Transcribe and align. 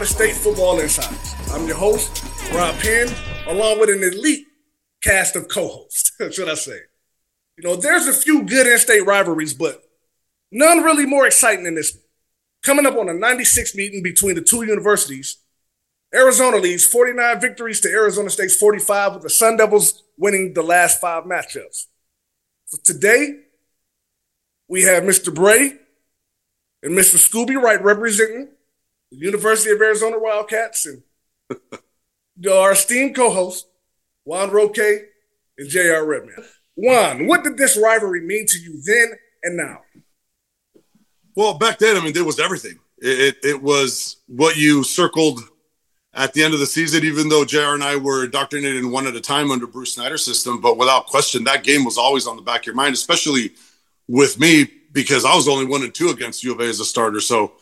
Arizona 0.00 0.28
State 0.28 0.42
Football 0.42 0.80
Insiders. 0.80 1.34
I'm 1.52 1.66
your 1.66 1.76
host, 1.76 2.24
Rob 2.54 2.74
Penn, 2.76 3.08
along 3.46 3.80
with 3.80 3.90
an 3.90 4.02
elite 4.02 4.46
cast 5.02 5.36
of 5.36 5.46
co-hosts, 5.48 6.12
should 6.34 6.48
I 6.48 6.54
say. 6.54 6.78
You 7.58 7.64
know, 7.64 7.76
there's 7.76 8.06
a 8.06 8.14
few 8.14 8.44
good 8.44 8.66
in-state 8.66 9.04
rivalries, 9.04 9.52
but 9.52 9.82
none 10.50 10.82
really 10.82 11.04
more 11.04 11.26
exciting 11.26 11.64
than 11.64 11.74
this. 11.74 11.98
Coming 12.62 12.86
up 12.86 12.96
on 12.96 13.10
a 13.10 13.12
96 13.12 13.74
meeting 13.74 14.02
between 14.02 14.36
the 14.36 14.40
two 14.40 14.64
universities, 14.64 15.36
Arizona 16.14 16.56
leads 16.56 16.86
49 16.86 17.38
victories 17.38 17.82
to 17.82 17.90
Arizona 17.90 18.30
State's 18.30 18.56
45, 18.56 19.14
with 19.14 19.22
the 19.24 19.28
Sun 19.28 19.58
Devils 19.58 20.02
winning 20.16 20.54
the 20.54 20.62
last 20.62 20.98
five 20.98 21.24
matchups. 21.24 21.88
So 22.64 22.78
today, 22.82 23.40
we 24.66 24.84
have 24.84 25.02
Mr. 25.02 25.34
Bray 25.34 25.74
and 26.82 26.96
Mr. 26.96 27.16
Scooby 27.16 27.60
Wright 27.60 27.82
representing 27.84 28.48
the 29.10 29.16
University 29.16 29.70
of 29.70 29.80
Arizona 29.80 30.18
Wildcats 30.18 30.86
and 30.86 31.02
our 32.50 32.72
esteemed 32.72 33.14
co-host, 33.14 33.66
Juan 34.24 34.50
Roque 34.50 34.78
and 34.78 35.68
J.R. 35.68 36.04
Redmond. 36.04 36.44
Juan, 36.76 37.26
what 37.26 37.44
did 37.44 37.56
this 37.56 37.76
rivalry 37.76 38.22
mean 38.22 38.46
to 38.46 38.58
you 38.58 38.80
then 38.82 39.12
and 39.42 39.56
now? 39.56 39.80
Well, 41.34 41.54
back 41.54 41.78
then, 41.78 41.96
I 41.96 42.00
mean, 42.00 42.16
it 42.16 42.24
was 42.24 42.40
everything. 42.40 42.78
It, 42.98 43.18
it, 43.18 43.36
it 43.44 43.62
was 43.62 44.16
what 44.26 44.56
you 44.56 44.82
circled 44.84 45.40
at 46.14 46.32
the 46.32 46.42
end 46.42 46.54
of 46.54 46.60
the 46.60 46.66
season, 46.66 47.04
even 47.04 47.28
though 47.28 47.44
JR 47.44 47.74
and 47.74 47.84
I 47.84 47.96
were 47.96 48.24
indoctrinated 48.24 48.82
in 48.82 48.90
one 48.90 49.06
at 49.06 49.14
a 49.14 49.20
time 49.20 49.50
under 49.50 49.66
Bruce 49.66 49.94
Snyder's 49.94 50.24
system. 50.24 50.60
But 50.60 50.76
without 50.76 51.06
question, 51.06 51.44
that 51.44 51.64
game 51.64 51.84
was 51.84 51.98
always 51.98 52.26
on 52.26 52.36
the 52.36 52.42
back 52.42 52.60
of 52.60 52.66
your 52.66 52.74
mind, 52.74 52.94
especially 52.94 53.52
with 54.08 54.40
me, 54.40 54.68
because 54.92 55.24
I 55.24 55.34
was 55.36 55.48
only 55.48 55.66
one 55.66 55.82
and 55.82 55.94
two 55.94 56.08
against 56.08 56.42
U 56.42 56.52
of 56.52 56.60
A 56.60 56.64
as 56.64 56.80
a 56.80 56.84
starter. 56.84 57.20
So 57.20 57.52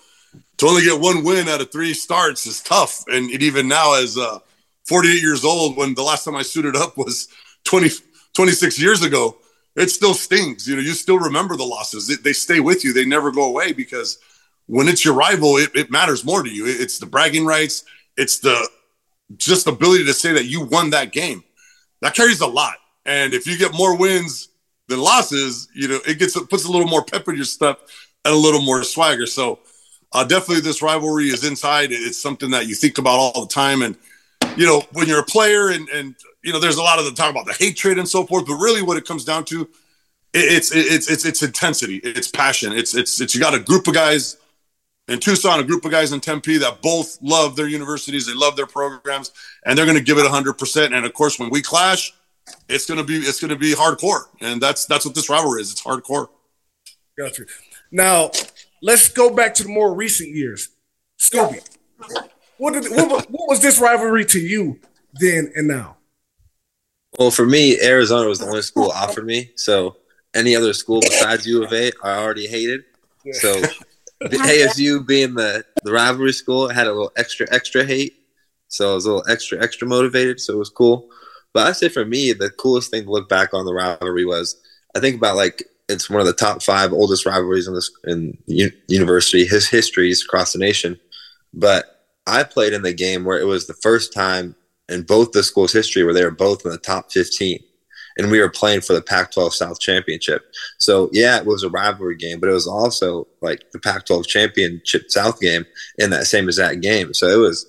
to 0.59 0.67
only 0.67 0.83
get 0.83 1.01
one 1.01 1.25
win 1.25 1.49
out 1.49 1.61
of 1.61 1.71
three 1.71 1.95
starts 1.95 2.47
is 2.47 2.63
tough. 2.63 3.05
And 3.09 3.31
it, 3.31 3.43
even 3.43 3.69
now, 3.69 3.95
as 3.95 4.19
uh, 4.19 4.41
48 4.87 5.23
years 5.23 5.45
old, 5.45 5.77
when 5.77 5.95
the 5.95 6.03
last 6.03 6.25
time 6.25 6.37
I 6.37 6.43
suited 6.43 6.77
up 6.77 6.97
was 6.97 7.29
20, 7.65 7.91
26 8.35 8.81
years 8.81 9.03
ago, 9.03 9.39
it 9.77 9.91
still 9.91 10.15
stings. 10.15 10.69
You 10.69 10.77
know, 10.77 10.83
you 10.83 10.93
still 10.93 11.19
remember 11.19 11.57
the 11.57 11.65
losses. 11.65 12.19
They 12.23 12.33
stay 12.33 12.61
with 12.61 12.85
you. 12.85 12.93
They 12.93 13.05
never 13.05 13.31
go 13.31 13.45
away 13.45 13.73
because 13.73 14.19
when 14.67 14.89
it's 14.89 15.05
your 15.05 15.15
rival, 15.15 15.57
it, 15.57 15.71
it 15.75 15.91
matters 15.91 16.25
more 16.25 16.43
to 16.43 16.51
you. 16.51 16.67
It, 16.67 16.81
it's 16.81 16.99
the 16.99 17.07
bragging 17.07 17.47
rights. 17.47 17.85
It's 18.17 18.41
the 18.41 18.69
just 19.37 19.67
ability 19.67 20.05
to 20.07 20.15
say 20.15 20.33
that 20.33 20.47
you 20.47 20.65
won 20.65 20.91
that 20.91 21.13
game. 21.13 21.45
That 22.01 22.15
carries 22.15 22.41
a 22.41 22.47
lot. 22.47 22.75
And 23.05 23.35
if 23.35 23.47
you 23.47 23.57
get 23.57 23.73
more 23.75 23.97
wins 23.97 24.49
than 24.89 25.01
losses, 25.01 25.69
you 25.75 25.89
know, 25.89 26.01
it 26.07 26.19
gets 26.19 26.37
it 26.37 26.51
puts 26.51 26.65
a 26.65 26.71
little 26.71 26.89
more 26.89 27.05
pep 27.05 27.29
in 27.29 27.37
your 27.37 27.45
step 27.45 27.81
and 28.25 28.35
a 28.35 28.37
little 28.37 28.63
more 28.63 28.83
swagger. 28.83 29.27
So 29.27 29.61
uh, 30.13 30.25
definitely 30.25 30.61
this 30.61 30.83
rivalry 30.83 31.29
is 31.29 31.45
inside. 31.45 31.91
It's 31.93 32.21
something 32.21 32.51
that 32.51 32.67
you 32.67 32.75
think 32.75 32.99
about 32.99 33.19
all 33.19 33.43
the 33.43 33.53
time. 33.53 33.83
And, 33.83 33.97
you 34.57 34.67
know, 34.67 34.83
when 34.93 35.07
you're 35.07 35.21
a 35.21 35.25
player 35.25 35.69
and, 35.69 35.89
and, 35.91 36.15
you 36.43 36.53
know, 36.53 36.61
there's 36.61 36.77
a 36.77 36.83
lot 36.83 36.99
of 36.99 37.05
the 37.05 37.13
talk 37.13 37.31
about 37.31 37.47
the 37.47 37.53
hatred 37.53 37.99
and 37.99 38.09
so 38.09 38.25
forth, 38.25 38.47
but 38.47 38.55
really 38.55 38.83
what 38.83 38.97
it 38.97 39.05
comes 39.05 39.25
down 39.25 39.45
to, 39.47 39.63
it, 39.63 39.69
it's, 40.35 40.75
it's, 40.75 41.11
it's, 41.11 41.25
it's 41.25 41.43
intensity. 41.43 41.97
It's 41.97 42.29
passion. 42.29 42.73
It's, 42.73 42.95
it's, 42.95 43.21
it's, 43.21 43.35
you 43.35 43.41
got 43.41 43.55
a 43.55 43.61
group 43.61 43.87
of 43.87 43.95
guys 43.95 44.37
in 45.09 45.19
Tucson, 45.19 45.61
a 45.61 45.65
group 45.65 45.85
of 45.85 45.91
guys 45.91 46.13
in 46.13 46.21
Tempe 46.21 46.59
that 46.59 46.81
both 46.83 47.19
love 47.23 47.57
their 47.57 47.69
universities. 47.69 48.27
They 48.27 48.35
love 48.35 48.57
their 48.57 48.67
programs 48.67 49.33
and 49.65 49.77
they're 49.77 49.87
going 49.87 49.99
to 49.99 50.05
give 50.05 50.19
it 50.19 50.27
hundred 50.27 50.55
percent. 50.55 50.95
And 50.95 51.05
of 51.05 51.13
course, 51.13 51.39
when 51.39 51.51
we 51.51 51.63
clash, 51.63 52.15
it's 52.69 52.87
going 52.87 52.99
to 52.99 53.05
be, 53.05 53.19
it's 53.19 53.41
going 53.41 53.51
to 53.51 53.57
be 53.57 53.75
hardcore. 53.75 54.25
And 54.41 54.61
that's, 54.61 54.87
that's 54.87 55.05
what 55.05 55.15
this 55.15 55.29
rivalry 55.29 55.61
is. 55.61 55.73
It's 55.73 55.83
hardcore. 55.83 56.29
Gotcha. 57.17 57.45
Now, 57.91 58.31
let's 58.83 59.09
go 59.09 59.35
back 59.35 59.55
to 59.55 59.63
the 59.63 59.69
more 59.69 59.95
recent 59.95 60.31
years. 60.31 60.69
Scooby, 61.19 61.61
what, 62.59 62.75
did, 62.75 62.91
what, 62.91 63.31
what 63.31 63.49
was 63.49 63.61
this 63.61 63.81
rivalry 63.81 64.25
to 64.27 64.41
you 64.41 64.81
then 65.15 65.53
and 65.55 65.69
now? 65.69 65.97
Well, 67.19 67.31
for 67.31 67.47
me, 67.47 67.81
Arizona 67.81 68.29
was 68.29 68.39
the 68.39 68.47
only 68.47 68.63
school 68.63 68.91
offered 68.91 69.27
me. 69.27 69.51
So 69.57 69.97
any 70.35 70.55
other 70.55 70.73
school 70.73 71.01
besides 71.01 71.47
U 71.47 71.65
of 71.65 71.73
A, 71.73 71.91
I 72.03 72.19
already 72.19 72.47
hated. 72.47 72.85
So 73.33 73.61
the 74.21 74.37
ASU 74.37 75.07
being 75.07 75.35
the, 75.35 75.65
the 75.83 75.93
rivalry 75.93 76.33
school 76.33 76.69
had 76.69 76.87
a 76.87 76.93
little 76.93 77.13
extra, 77.17 77.47
extra 77.51 77.85
hate. 77.85 78.15
So 78.69 78.93
I 78.93 78.95
was 78.95 79.07
a 79.07 79.13
little 79.15 79.31
extra, 79.31 79.63
extra 79.63 79.89
motivated. 79.89 80.41
So 80.41 80.55
it 80.55 80.59
was 80.59 80.71
cool. 80.71 81.09
But 81.53 81.67
I 81.67 81.73
say 81.73 81.89
for 81.89 82.05
me, 82.05 82.33
the 82.33 82.51
coolest 82.51 82.91
thing 82.91 83.05
to 83.05 83.11
look 83.11 83.29
back 83.29 83.55
on 83.55 83.65
the 83.65 83.75
rivalry 83.75 84.25
was 84.25 84.61
I 84.95 85.01
think 85.01 85.17
about 85.17 85.37
like 85.37 85.65
it's 85.89 86.11
one 86.11 86.21
of 86.21 86.27
the 86.27 86.33
top 86.33 86.63
five 86.63 86.93
oldest 86.93 87.27
rivalries 87.27 87.67
in 87.67 87.75
this 87.75 87.91
in 88.05 88.37
u- 88.47 88.73
university 88.89 89.47
his 89.47 89.69
histories 89.69 90.23
across 90.25 90.53
the 90.53 90.59
nation. 90.59 90.99
But 91.55 91.87
I 92.27 92.43
played 92.45 92.73
in 92.73 92.83
the 92.83 92.93
game 92.93 93.25
where 93.25 93.41
it 93.41 93.47
was 93.47 93.67
the 93.67 93.75
first 93.75 94.13
time 94.13 94.55
in 94.89 95.03
both 95.03 95.33
the 95.33 95.43
schools' 95.43 95.73
history 95.73 96.05
where 96.05 96.15
they 96.15 96.25
were 96.25 96.31
both 96.31 96.65
in 96.65 96.71
the 96.71 96.79
top 96.79 97.11
15 97.11 97.59
and 98.19 98.31
we 98.31 98.41
were 98.41 98.51
playing 98.51 98.81
for 98.81 98.93
the 98.93 99.03
Pac-12 99.03 99.53
South 99.53 99.81
Championship. 99.81 100.43
So 100.79 101.09
yeah, 101.13 101.39
it 101.39 101.47
was 101.47 101.63
a 101.63 101.71
rivalry 101.71 102.17
game, 102.17 102.41
but 102.41 102.51
it 102.51 102.55
was 102.55 102.67
also 102.67 103.29
like 103.41 103.71
the 103.73 103.79
Pac-12 103.79 104.27
Championship 104.27 105.11
South 105.11 105.41
game 105.41 105.65
in 105.99 106.11
that 106.11 106.27
same 106.27 106.47
exact 106.47 106.81
game. 106.81 107.15
So 107.15 107.29
it 107.29 107.37
was 107.37 107.67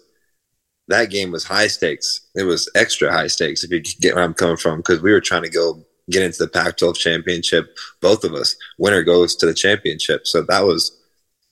that 0.88 1.12
game 1.12 1.32
was 1.32 1.44
high 1.44 1.68
stakes. 1.68 2.22
It 2.36 2.44
was 2.44 2.70
extra 2.76 3.12
high 3.12 3.28
stakes 3.28 3.64
if 3.64 3.70
you 3.72 3.82
get 4.02 4.16
where 4.16 4.24
I'm 4.24 4.34
coming 4.34 4.58
from 4.58 4.80
because 4.80 5.02
we 5.02 5.12
were 5.12 5.22
trying 5.22 5.44
to 5.44 5.50
go 5.50 5.86
get 6.10 6.24
into 6.24 6.40
the 6.40 6.48
Pac-12 6.48 6.96
championship. 6.96 7.78
Both 8.02 8.24
of 8.24 8.34
us, 8.34 8.56
winner 8.78 9.04
goes 9.04 9.36
to 9.38 9.46
the 9.46 9.54
championship. 9.54 10.28
So 10.28 10.42
that 10.44 10.62
was 10.62 11.00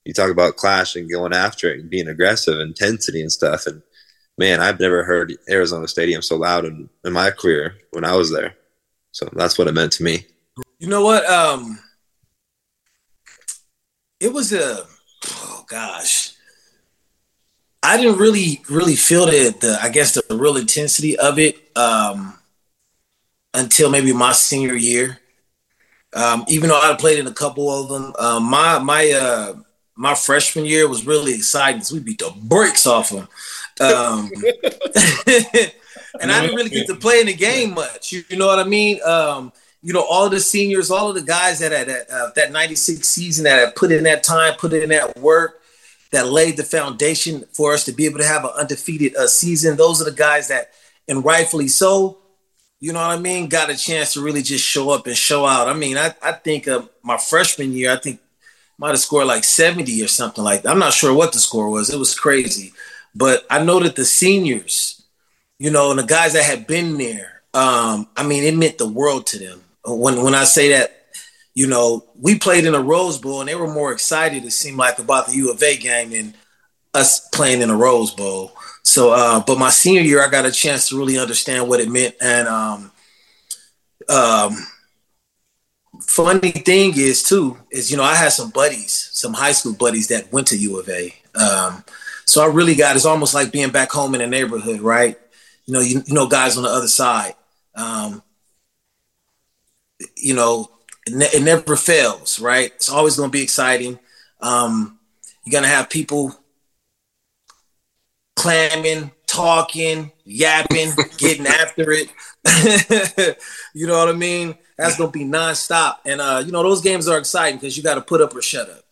you 0.07 0.13
talk 0.13 0.31
about 0.31 0.55
clash 0.55 0.95
and 0.95 1.11
going 1.11 1.33
after 1.33 1.69
it 1.69 1.81
and 1.81 1.89
being 1.89 2.07
aggressive, 2.07 2.61
intensity 2.61 3.21
and 3.21 3.31
stuff. 3.31 3.67
And 3.67 3.81
man, 4.37 4.61
I've 4.61 4.79
never 4.79 5.03
heard 5.03 5.33
Arizona 5.49 5.85
Stadium 5.85 6.21
so 6.21 6.37
loud 6.37 6.63
in, 6.63 6.89
in 7.03 7.11
my 7.11 7.29
career 7.29 7.75
when 7.91 8.05
I 8.05 8.15
was 8.15 8.31
there. 8.31 8.55
So 9.11 9.27
that's 9.33 9.57
what 9.57 9.67
it 9.67 9.73
meant 9.73 9.91
to 9.93 10.03
me. 10.03 10.25
You 10.79 10.87
know 10.87 11.03
what? 11.03 11.25
Um, 11.29 11.79
it 14.21 14.31
was 14.31 14.53
a 14.53 14.85
oh 15.27 15.65
gosh. 15.67 16.33
I 17.83 17.97
didn't 17.97 18.17
really 18.17 18.61
really 18.69 18.95
feel 18.95 19.25
the, 19.25 19.55
the 19.59 19.77
I 19.81 19.89
guess 19.89 20.13
the 20.13 20.37
real 20.37 20.55
intensity 20.55 21.17
of 21.17 21.37
it 21.37 21.57
um, 21.77 22.37
until 23.57 23.89
maybe 23.89 24.13
my 24.13 24.31
senior 24.31 24.75
year. 24.75 25.19
Um, 26.13 26.45
even 26.47 26.69
though 26.69 26.79
I 26.79 26.95
played 26.95 27.19
in 27.19 27.27
a 27.27 27.33
couple 27.33 27.69
of 27.69 27.89
them, 27.89 28.13
um, 28.17 28.43
my 28.43 28.79
my 28.79 29.11
uh, 29.11 29.53
my 29.95 30.15
freshman 30.15 30.65
year 30.65 30.87
was 30.87 31.05
really 31.05 31.33
exciting 31.33 31.77
because 31.77 31.91
we 31.91 31.99
beat 31.99 32.19
the 32.19 32.31
brakes 32.43 32.87
off 32.87 33.09
them. 33.09 33.27
Um, 33.79 34.31
and 36.21 36.31
I 36.31 36.41
didn't 36.41 36.55
really 36.55 36.69
get 36.69 36.87
to 36.87 36.95
play 36.95 37.19
in 37.19 37.27
the 37.27 37.33
game 37.33 37.73
much. 37.73 38.11
You, 38.11 38.23
you 38.29 38.37
know 38.37 38.47
what 38.47 38.59
I 38.59 38.63
mean? 38.63 38.99
Um, 39.03 39.51
you 39.83 39.93
know, 39.93 40.05
all 40.09 40.25
of 40.25 40.31
the 40.31 40.39
seniors, 40.39 40.89
all 40.89 41.09
of 41.09 41.15
the 41.15 41.21
guys 41.21 41.59
that 41.59 41.71
had 41.71 41.89
uh, 41.89 42.31
that 42.35 42.51
96 42.51 43.07
season 43.07 43.43
that 43.43 43.59
had 43.59 43.75
put 43.75 43.91
in 43.91 44.03
that 44.03 44.23
time, 44.23 44.53
put 44.55 44.73
in 44.73 44.89
that 44.89 45.17
work, 45.17 45.61
that 46.11 46.27
laid 46.27 46.57
the 46.57 46.63
foundation 46.63 47.45
for 47.51 47.73
us 47.73 47.85
to 47.85 47.91
be 47.91 48.05
able 48.05 48.19
to 48.19 48.25
have 48.25 48.43
an 48.43 48.51
undefeated 48.57 49.15
uh, 49.15 49.27
season. 49.27 49.77
Those 49.77 50.01
are 50.01 50.05
the 50.05 50.15
guys 50.15 50.47
that, 50.47 50.71
and 51.07 51.23
rightfully 51.23 51.67
so, 51.67 52.19
you 52.79 52.93
know 52.93 52.99
what 52.99 53.17
I 53.17 53.19
mean, 53.19 53.49
got 53.49 53.69
a 53.69 53.77
chance 53.77 54.13
to 54.13 54.21
really 54.21 54.41
just 54.41 54.63
show 54.63 54.91
up 54.91 55.07
and 55.07 55.17
show 55.17 55.45
out. 55.45 55.67
I 55.67 55.73
mean, 55.73 55.97
I, 55.97 56.13
I 56.21 56.33
think 56.33 56.67
uh, 56.67 56.83
my 57.03 57.17
freshman 57.17 57.71
year, 57.73 57.91
I 57.91 57.97
think 57.97 58.19
might 58.77 58.89
have 58.89 58.99
scored 58.99 59.27
like 59.27 59.43
70 59.43 60.03
or 60.03 60.07
something 60.07 60.43
like 60.43 60.61
that. 60.61 60.71
I'm 60.71 60.79
not 60.79 60.93
sure 60.93 61.13
what 61.13 61.33
the 61.33 61.39
score 61.39 61.69
was. 61.69 61.89
It 61.89 61.97
was 61.97 62.17
crazy. 62.17 62.73
But 63.15 63.45
I 63.49 63.63
know 63.63 63.79
that 63.79 63.95
the 63.95 64.05
seniors, 64.05 65.01
you 65.57 65.71
know, 65.71 65.89
and 65.89 65.99
the 65.99 66.05
guys 66.05 66.33
that 66.33 66.43
had 66.43 66.67
been 66.67 66.97
there, 66.97 67.41
um, 67.53 68.07
I 68.15 68.23
mean, 68.23 68.43
it 68.43 68.55
meant 68.55 68.77
the 68.77 68.87
world 68.87 69.25
to 69.27 69.39
them. 69.39 69.63
When 69.83 70.21
when 70.21 70.35
I 70.35 70.43
say 70.43 70.69
that, 70.69 71.07
you 71.55 71.65
know, 71.65 72.05
we 72.21 72.37
played 72.37 72.65
in 72.65 72.75
a 72.75 72.81
Rose 72.81 73.17
Bowl 73.17 73.39
and 73.39 73.49
they 73.49 73.55
were 73.55 73.73
more 73.73 73.91
excited, 73.91 74.45
it 74.45 74.51
seemed 74.51 74.77
like, 74.77 74.99
about 74.99 75.27
the 75.27 75.35
U 75.37 75.51
of 75.51 75.63
A 75.63 75.77
game 75.77 76.11
than 76.11 76.35
us 76.97 77.29
playing 77.29 77.61
in 77.61 77.69
a 77.69 77.75
Rose 77.75 78.11
Bowl. 78.11 78.51
So, 78.83 79.11
uh, 79.11 79.43
but 79.45 79.59
my 79.59 79.69
senior 79.69 80.01
year, 80.01 80.25
I 80.25 80.29
got 80.29 80.45
a 80.45 80.51
chance 80.51 80.89
to 80.89 80.97
really 80.97 81.17
understand 81.19 81.67
what 81.67 81.79
it 81.79 81.89
meant. 81.89 82.15
And 82.21 82.47
um, 82.47 82.91
um, 84.09 84.55
funny 86.01 86.51
thing 86.51 86.93
is, 86.95 87.23
too, 87.23 87.57
is, 87.69 87.91
you 87.91 87.97
know, 87.97 88.03
I 88.03 88.15
had 88.15 88.31
some 88.31 88.49
buddies, 88.49 89.09
some 89.11 89.33
high 89.33 89.51
school 89.51 89.73
buddies 89.73 90.07
that 90.07 90.31
went 90.31 90.47
to 90.47 90.57
U 90.57 90.79
of 90.79 90.89
A. 90.89 91.13
Um, 91.35 91.83
so 92.25 92.41
I 92.41 92.47
really 92.47 92.75
got, 92.75 92.95
it's 92.95 93.05
almost 93.05 93.33
like 93.33 93.51
being 93.51 93.71
back 93.71 93.91
home 93.91 94.15
in 94.15 94.21
the 94.21 94.27
neighborhood, 94.27 94.79
right? 94.79 95.17
You 95.65 95.73
know, 95.73 95.81
you, 95.81 96.01
you 96.05 96.13
know, 96.13 96.27
guys 96.27 96.57
on 96.57 96.63
the 96.63 96.69
other 96.69 96.87
side. 96.87 97.35
Um, 97.75 98.23
you 100.15 100.33
know, 100.33 100.71
it, 101.05 101.13
ne- 101.13 101.37
it 101.37 101.43
never 101.43 101.75
fails, 101.75 102.39
right? 102.39 102.71
It's 102.75 102.89
always 102.89 103.17
going 103.17 103.29
to 103.29 103.37
be 103.37 103.43
exciting. 103.43 103.99
Um, 104.39 104.97
you're 105.43 105.51
going 105.51 105.63
to 105.63 105.75
have 105.75 105.89
people 105.89 106.37
clamming, 108.37 109.11
talking, 109.25 110.11
yapping, 110.23 110.91
getting 111.17 111.47
after 111.47 111.91
it. 111.91 112.07
you 113.73 113.87
know 113.87 113.97
what 113.97 114.07
I 114.07 114.13
mean? 114.13 114.55
That's 114.77 114.95
to 114.97 115.07
be 115.07 115.25
nonstop. 115.25 115.97
And, 116.05 116.21
uh, 116.21 116.43
you 116.45 116.51
know, 116.51 116.61
those 116.61 116.81
games 116.81 117.07
are 117.07 117.17
exciting 117.17 117.59
because 117.59 117.75
you 117.75 117.83
got 117.83 117.95
to 117.95 118.01
put 118.01 118.21
up 118.21 118.35
or 118.35 118.41
shut 118.41 118.69
up. 118.69 118.83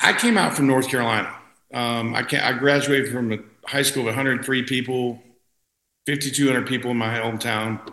I 0.00 0.12
came 0.12 0.38
out 0.38 0.54
from 0.54 0.68
North 0.68 0.88
Carolina. 0.88 1.34
Um, 1.74 2.14
I 2.14 2.20
I 2.20 2.52
graduated 2.52 3.12
from 3.12 3.32
a 3.32 3.38
high 3.66 3.82
school 3.82 4.02
of 4.02 4.14
103 4.14 4.62
people, 4.62 5.20
5,200 6.06 6.66
people 6.66 6.92
in 6.92 6.96
my 6.96 7.18
hometown. 7.18 7.92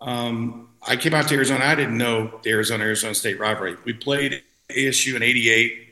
Um, 0.00 0.68
I 0.82 0.96
came 0.96 1.14
out 1.14 1.28
to 1.28 1.34
Arizona. 1.36 1.64
I 1.64 1.76
didn't 1.76 1.96
know 1.96 2.40
the 2.42 2.50
Arizona 2.50 2.82
Arizona 2.82 3.14
State 3.14 3.38
rivalry. 3.38 3.76
We 3.84 3.92
played 3.92 4.42
ASU 4.68 5.14
in 5.14 5.22
'88. 5.22 5.88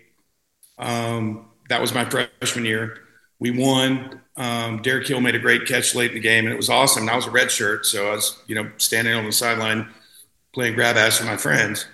Um, 0.79 1.47
that 1.69 1.81
was 1.81 1.95
my 1.95 2.05
freshman 2.05 2.65
year. 2.65 2.99
We 3.41 3.51
won. 3.51 4.21
Um, 4.37 4.81
Derek 4.83 5.09
Hill 5.09 5.21
made 5.21 5.35
a 5.35 5.41
great 5.41 5.67
catch 5.67 5.95
late 5.95 6.13
in 6.13 6.15
the 6.15 6.21
game, 6.21 6.45
and 6.45 6.53
it 6.53 6.57
was 6.57 6.71
awesome. 6.71 7.03
And 7.03 7.11
I 7.11 7.17
was 7.17 7.27
a 7.27 7.31
red 7.31 7.51
shirt, 7.51 7.85
so 7.85 8.09
I 8.09 8.15
was, 8.15 8.39
you 8.47 8.55
know, 8.55 8.71
standing 8.77 9.15
on 9.15 9.25
the 9.25 9.33
sideline 9.33 9.89
playing 10.55 10.75
grab 10.75 10.97
ass 10.97 11.19
with 11.19 11.29
my 11.29 11.37
friends. 11.37 11.87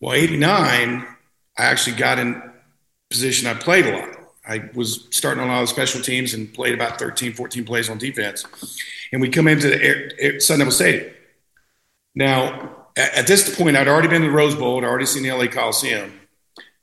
Well, 0.00 0.14
'89, 0.14 1.06
I 1.58 1.62
actually 1.62 1.96
got 1.96 2.18
in 2.18 2.42
position. 3.10 3.46
I 3.48 3.54
played 3.54 3.86
a 3.86 3.98
lot. 3.98 4.20
I 4.46 4.70
was 4.74 5.06
starting 5.10 5.42
on 5.42 5.50
a 5.50 5.52
lot 5.52 5.62
of 5.62 5.68
special 5.68 6.00
teams 6.00 6.34
and 6.34 6.52
played 6.52 6.74
about 6.74 6.98
13, 6.98 7.34
14 7.34 7.64
plays 7.64 7.90
on 7.90 7.98
defense. 7.98 8.44
And 9.12 9.20
we 9.20 9.28
come 9.28 9.46
into 9.46 9.68
the 9.68 9.82
Air, 9.82 10.10
Air, 10.18 10.40
Sun 10.40 10.58
Devil 10.58 10.72
Stadium. 10.72 11.12
Now, 12.14 12.86
at, 12.96 13.14
at, 13.14 13.26
this 13.26 13.54
point, 13.56 13.76
I'd 13.76 13.86
already 13.86 14.08
been 14.08 14.22
to 14.22 14.28
the 14.28 14.32
Rose 14.34 14.54
Bowl. 14.54 14.78
I'd 14.78 14.84
already 14.84 15.06
seen 15.06 15.22
the 15.22 15.32
LA 15.32 15.46
Coliseum. 15.46 16.18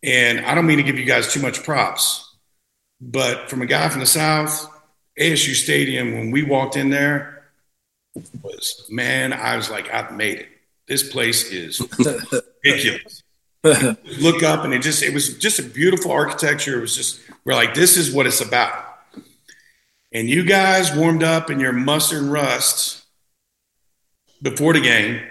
And 0.04 0.46
I 0.46 0.56
don't 0.56 0.68
mean 0.68 0.78
to 0.78 0.84
give 0.84 0.98
you 0.98 1.06
guys 1.06 1.34
too 1.34 1.42
much 1.42 1.64
props, 1.64 2.27
but 3.00 3.50
from 3.50 3.62
a 3.62 3.66
guy 3.66 3.90
from 3.90 4.00
the 4.00 4.06
South, 4.06 4.70
ASU 5.20 5.54
Stadium, 5.54 6.14
when 6.14 6.32
we 6.32 6.44
walked 6.44 6.76
in 6.76 6.90
there, 6.90 7.44
was 8.42 8.86
man, 8.90 9.34
I 9.34 9.56
was 9.56 9.70
like, 9.70 9.94
I've 9.94 10.12
made 10.12 10.40
it. 10.40 10.50
This 10.88 11.10
place 11.12 11.52
is 11.52 11.82
ridiculous. 12.64 13.24
Look 13.64 14.44
up, 14.44 14.64
and 14.64 14.74
it 14.74 14.82
just 14.82 15.04
it 15.04 15.14
was 15.14 15.38
just 15.38 15.60
a 15.60 15.64
beautiful 15.64 16.12
architecture. 16.12 16.78
It 16.78 16.82
was 16.82 16.96
just 16.96 17.20
we're 17.44 17.56
like, 17.56 17.74
this 17.74 17.98
is 17.98 18.14
what 18.14 18.26
it's 18.26 18.42
about. 18.42 18.86
And 20.12 20.30
you 20.30 20.46
guys 20.46 20.96
warmed 20.96 21.24
up 21.24 21.50
in 21.50 21.60
your 21.60 21.74
mustard 21.74 22.24
and 22.24 22.32
rust 22.32 23.06
before 24.42 24.74
the 24.74 24.82
game. 24.82 25.22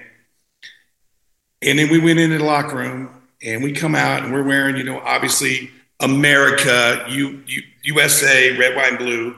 And 1.62 1.78
then 1.78 1.90
we 1.90 1.98
went 1.98 2.18
into 2.18 2.38
the 2.38 2.44
locker 2.44 2.76
room 2.76 3.22
and 3.42 3.62
we 3.62 3.72
come 3.72 3.94
out 3.94 4.22
and 4.22 4.32
we're 4.32 4.42
wearing, 4.42 4.76
you 4.76 4.84
know, 4.84 5.00
obviously 5.00 5.70
America, 6.00 7.04
U, 7.08 7.42
U, 7.46 7.62
USA, 7.84 8.56
red, 8.56 8.76
white, 8.76 8.90
and 8.90 8.98
blue. 8.98 9.36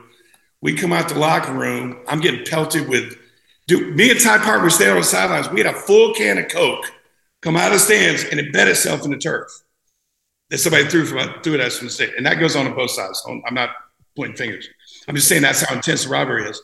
We 0.61 0.75
come 0.75 0.93
out 0.93 1.09
the 1.09 1.19
locker 1.19 1.53
room. 1.53 1.99
I'm 2.09 2.21
getting 2.21 2.45
pelted 2.45 2.89
with, 2.89 3.17
dude, 3.67 3.95
me 3.95 4.11
and 4.11 4.21
Ty 4.21 4.39
Parker 4.39 4.65
were 4.65 4.71
standing 4.71 4.97
on 4.97 5.03
the 5.03 5.07
sidelines. 5.07 5.49
We 5.51 5.61
had 5.61 5.73
a 5.73 5.79
full 5.79 6.15
can 6.15 6.39
of 6.39 6.49
Coke 6.49 6.93
come 7.43 7.57
out 7.57 7.69
of 7.69 7.75
the 7.75 7.79
stands 7.79 8.25
and 8.25 8.41
embed 8.41 8.67
itself 8.67 9.05
in 9.05 9.13
the 9.13 9.19
turf 9.19 9.47
that 10.51 10.59
somebody 10.59 10.85
threw 10.89 11.05
from 11.05 11.43
threw 11.43 11.55
it 11.55 11.61
at 11.61 11.67
us 11.67 11.79
from 11.79 11.87
the 11.87 11.93
state. 11.93 12.15
And 12.17 12.27
that 12.27 12.41
goes 12.41 12.57
on 12.57 12.67
on 12.67 12.75
both 12.75 12.91
sides. 12.91 13.25
I'm 13.29 13.55
not 13.55 13.71
pointing 14.17 14.37
fingers. 14.37 14.69
I'm 15.07 15.15
just 15.15 15.29
saying 15.29 15.43
that's 15.43 15.61
how 15.63 15.75
intense 15.75 16.05
the 16.05 16.11
rivalry 16.11 16.49
is. 16.51 16.61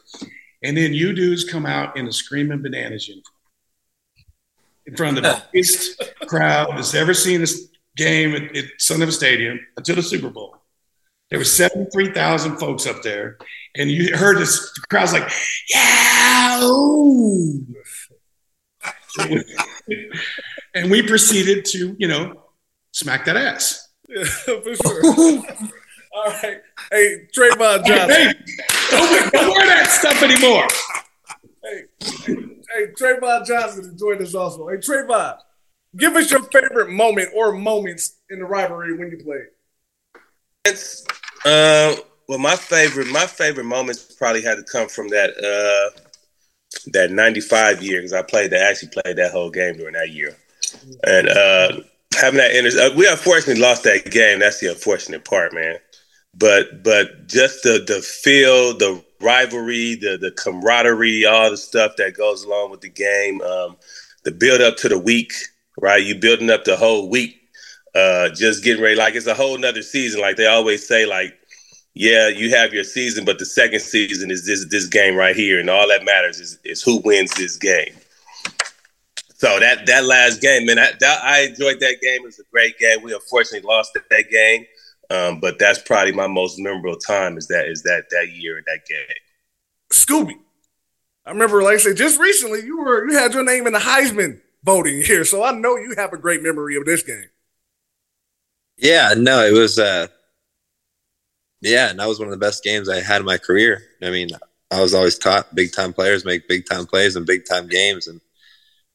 And 0.62 0.76
then 0.76 0.94
you 0.94 1.12
dudes 1.12 1.44
come 1.44 1.66
out 1.66 1.96
in 1.96 2.08
a 2.08 2.12
screaming 2.12 2.62
bananas 2.62 3.06
uniform 3.06 3.34
in 4.86 4.96
front 4.96 5.18
of 5.18 5.22
the 5.22 5.42
biggest 5.52 6.02
crowd 6.26 6.70
that's 6.76 6.94
ever 6.94 7.14
seen 7.14 7.40
this 7.40 7.68
game 7.96 8.34
at, 8.34 8.56
at 8.56 8.64
Sun 8.78 9.00
Devil 9.00 9.12
Stadium 9.12 9.60
until 9.76 9.96
the 9.96 10.02
Super 10.02 10.30
Bowl. 10.30 10.56
There 11.30 11.38
were 11.38 11.44
73,000 11.44 12.58
folks 12.58 12.86
up 12.86 13.02
there, 13.02 13.38
and 13.74 13.90
you 13.90 14.16
heard 14.16 14.38
this 14.38 14.72
the 14.74 14.82
crowd's 14.88 15.12
like, 15.12 15.30
yeah, 15.68 16.60
and 20.74 20.90
we 20.90 21.02
proceeded 21.02 21.64
to, 21.66 21.96
you 21.98 22.08
know, 22.08 22.42
smack 22.92 23.24
that 23.24 23.36
ass. 23.36 23.88
Yeah, 24.08 24.24
for 24.44 24.74
sure. 24.74 25.42
All 26.14 26.26
right. 26.26 26.60
Hey, 26.92 27.26
Trayvon 27.36 27.84
Johnson. 27.84 28.08
Hey, 28.08 28.34
don't, 28.90 29.32
don't 29.32 29.50
wear 29.50 29.66
that 29.66 29.90
stuff 29.90 30.22
anymore. 30.22 30.68
Hey, 31.62 31.82
hey, 32.26 32.92
Trayvon 32.92 33.46
Johnson 33.46 33.96
joined 33.98 34.22
us 34.22 34.34
also. 34.34 34.68
Hey, 34.68 34.76
Trayvon, 34.76 35.38
give 35.96 36.14
us 36.16 36.30
your 36.30 36.42
favorite 36.44 36.90
moment 36.90 37.30
or 37.34 37.52
moments 37.52 38.16
in 38.30 38.38
the 38.38 38.44
rivalry 38.44 38.96
when 38.96 39.10
you 39.10 39.18
played. 39.18 39.46
It's 40.64 41.04
uh, 41.44 41.96
well, 42.28 42.38
my 42.38 42.56
favorite, 42.56 43.08
my 43.08 43.26
favorite 43.26 43.64
moments 43.64 44.14
probably 44.16 44.42
had 44.42 44.56
to 44.56 44.64
come 44.64 44.88
from 44.88 45.08
that 45.08 45.30
uh, 45.36 46.00
that 46.92 47.10
'95 47.10 47.82
year 47.82 47.98
because 47.98 48.12
I 48.12 48.22
played, 48.22 48.50
that 48.52 48.62
actually 48.62 48.90
played 48.90 49.16
that 49.16 49.32
whole 49.32 49.50
game 49.50 49.76
during 49.76 49.94
that 49.94 50.10
year, 50.10 50.36
and 51.04 51.28
uh, 51.28 51.80
having 52.18 52.38
that 52.38 52.54
inter- 52.54 52.80
uh, 52.80 52.96
we 52.96 53.08
unfortunately 53.08 53.62
lost 53.62 53.84
that 53.84 54.10
game. 54.10 54.38
That's 54.38 54.60
the 54.60 54.68
unfortunate 54.68 55.24
part, 55.24 55.52
man 55.52 55.78
but 56.36 56.82
but 56.82 57.26
just 57.26 57.62
the 57.62 57.84
the 57.86 58.00
feel, 58.00 58.76
the 58.76 59.02
rivalry, 59.20 59.94
the 59.94 60.18
the 60.18 60.30
camaraderie, 60.32 61.24
all 61.24 61.50
the 61.50 61.56
stuff 61.56 61.96
that 61.96 62.16
goes 62.16 62.44
along 62.44 62.70
with 62.70 62.80
the 62.80 62.88
game, 62.88 63.40
um, 63.42 63.76
the 64.24 64.32
build 64.32 64.60
up 64.60 64.76
to 64.78 64.88
the 64.88 64.98
week, 64.98 65.32
right? 65.80 66.02
You 66.02 66.16
building 66.16 66.50
up 66.50 66.64
the 66.64 66.76
whole 66.76 67.08
week, 67.08 67.40
uh, 67.94 68.30
just 68.30 68.64
getting 68.64 68.82
ready. 68.82 68.96
Like 68.96 69.14
it's 69.14 69.26
a 69.26 69.34
whole 69.34 69.58
nother 69.58 69.82
season. 69.82 70.20
Like 70.20 70.36
they 70.36 70.46
always 70.46 70.86
say, 70.86 71.06
like 71.06 71.38
yeah, 71.94 72.28
you 72.28 72.50
have 72.50 72.74
your 72.74 72.84
season, 72.84 73.24
but 73.24 73.38
the 73.38 73.46
second 73.46 73.80
season 73.80 74.30
is 74.30 74.44
this 74.44 74.66
this 74.68 74.86
game 74.86 75.14
right 75.14 75.36
here, 75.36 75.60
and 75.60 75.70
all 75.70 75.88
that 75.88 76.04
matters 76.04 76.40
is 76.40 76.58
is 76.64 76.82
who 76.82 77.00
wins 77.04 77.32
this 77.34 77.56
game. 77.56 77.94
So 79.36 79.60
that 79.60 79.86
that 79.86 80.04
last 80.04 80.40
game, 80.40 80.66
man, 80.66 80.78
I, 80.78 80.90
that, 81.00 81.22
I 81.22 81.42
enjoyed 81.42 81.80
that 81.80 81.98
game. 82.02 82.22
It 82.22 82.24
was 82.24 82.38
a 82.40 82.44
great 82.50 82.78
game. 82.78 83.02
We 83.02 83.14
unfortunately 83.14 83.66
lost 83.68 83.92
that 83.94 84.30
game. 84.30 84.66
Um, 85.10 85.38
but 85.38 85.58
that's 85.58 85.80
probably 85.82 86.12
my 86.12 86.26
most 86.26 86.58
memorable 86.58 86.96
time 86.96 87.36
is 87.36 87.46
that 87.48 87.68
is 87.68 87.82
that 87.82 88.04
that 88.10 88.30
year 88.32 88.60
that 88.66 88.86
game. 88.86 89.16
Scooby, 89.92 90.34
I 91.26 91.30
remember 91.30 91.62
like 91.62 91.74
I 91.74 91.78
said 91.78 91.96
just 91.96 92.18
recently 92.18 92.64
you 92.64 92.78
were 92.78 93.08
you 93.08 93.16
had 93.16 93.34
your 93.34 93.44
name 93.44 93.66
in 93.66 93.72
the 93.72 93.78
Heisman 93.78 94.40
voting 94.64 95.02
here, 95.02 95.24
so 95.24 95.44
I 95.44 95.52
know 95.52 95.76
you 95.76 95.94
have 95.96 96.12
a 96.12 96.18
great 96.18 96.42
memory 96.42 96.76
of 96.76 96.84
this 96.84 97.02
game. 97.02 97.28
Yeah, 98.76 99.14
no, 99.16 99.44
it 99.44 99.52
was 99.52 99.78
uh 99.78 100.08
yeah, 101.60 101.90
and 101.90 101.98
that 101.98 102.08
was 102.08 102.18
one 102.18 102.28
of 102.28 102.32
the 102.32 102.44
best 102.44 102.64
games 102.64 102.88
I 102.88 103.00
had 103.00 103.20
in 103.20 103.26
my 103.26 103.38
career. 103.38 103.82
I 104.02 104.10
mean, 104.10 104.28
I 104.70 104.82
was 104.82 104.92
always 104.92 105.16
taught 105.18 105.54
big 105.54 105.72
time 105.72 105.92
players 105.92 106.24
make 106.24 106.48
big 106.48 106.66
time 106.68 106.86
plays 106.86 107.16
and 107.16 107.26
big 107.26 107.44
time 107.46 107.68
games 107.68 108.06
and 108.06 108.20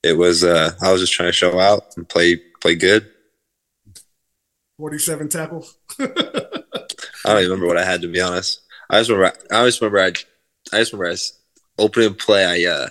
it 0.03 0.13
was 0.13 0.43
uh 0.43 0.71
I 0.81 0.91
was 0.91 1.01
just 1.01 1.13
trying 1.13 1.29
to 1.29 1.33
show 1.33 1.59
out 1.59 1.95
and 1.97 2.07
play 2.07 2.37
play 2.61 2.75
good. 2.75 3.09
47 4.77 5.27
tackles. 5.29 5.77
I 5.99 7.33
don't 7.33 7.39
even 7.39 7.51
remember 7.51 7.67
what 7.67 7.77
I 7.77 7.83
had 7.83 8.01
to 8.01 8.07
be 8.07 8.21
honest. 8.21 8.61
I 8.89 8.99
just 8.99 9.09
remember. 9.09 9.37
I 9.51 9.65
just 9.65 9.81
remember. 9.81 9.99
I, 9.99 10.07
I 10.73 10.79
just 10.79 10.93
remember. 10.93 11.11
I 11.11 11.17
opening 11.77 12.13
play. 12.15 12.45
I 12.45 12.71
uh, 12.71 12.89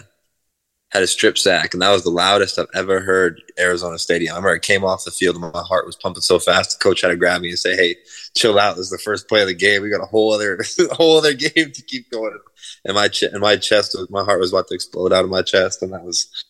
had 0.91 1.03
a 1.03 1.07
strip 1.07 1.37
sack, 1.37 1.75
and 1.75 1.83
that 1.83 1.91
was 1.91 2.05
the 2.05 2.11
loudest 2.11 2.59
I've 2.59 2.67
ever 2.75 3.01
heard 3.01 3.43
Arizona 3.59 3.99
Stadium. 3.99 4.33
I 4.33 4.37
remember 4.37 4.57
I 4.57 4.59
came 4.59 4.85
off 4.85 5.05
the 5.05 5.11
field, 5.11 5.37
and 5.37 5.53
my 5.53 5.63
heart 5.63 5.87
was 5.87 5.97
pumping 5.97 6.23
so 6.23 6.39
fast. 6.39 6.79
The 6.79 6.83
coach 6.83 7.03
had 7.03 7.09
to 7.09 7.17
grab 7.17 7.43
me 7.43 7.51
and 7.51 7.59
say, 7.59 7.77
"Hey, 7.77 7.97
chill 8.35 8.59
out. 8.59 8.77
This 8.77 8.87
is 8.87 8.91
the 8.91 8.99
first 8.99 9.29
play 9.29 9.43
of 9.43 9.49
the 9.49 9.55
game. 9.55 9.83
We 9.83 9.91
got 9.91 10.03
a 10.03 10.07
whole 10.07 10.33
other, 10.33 10.59
whole 10.93 11.19
other 11.19 11.35
game 11.35 11.73
to 11.73 11.83
keep 11.83 12.11
going." 12.11 12.39
And 12.85 12.95
my 12.95 13.09
ch- 13.09 13.25
and 13.25 13.41
my 13.41 13.57
chest, 13.57 13.95
was, 13.99 14.09
my 14.11 14.25
heart 14.25 14.41
was 14.41 14.53
about 14.53 14.69
to 14.69 14.75
explode 14.75 15.13
out 15.13 15.25
of 15.25 15.31
my 15.31 15.43
chest, 15.43 15.83
and 15.83 15.93
that 15.93 16.05
was, 16.05 16.45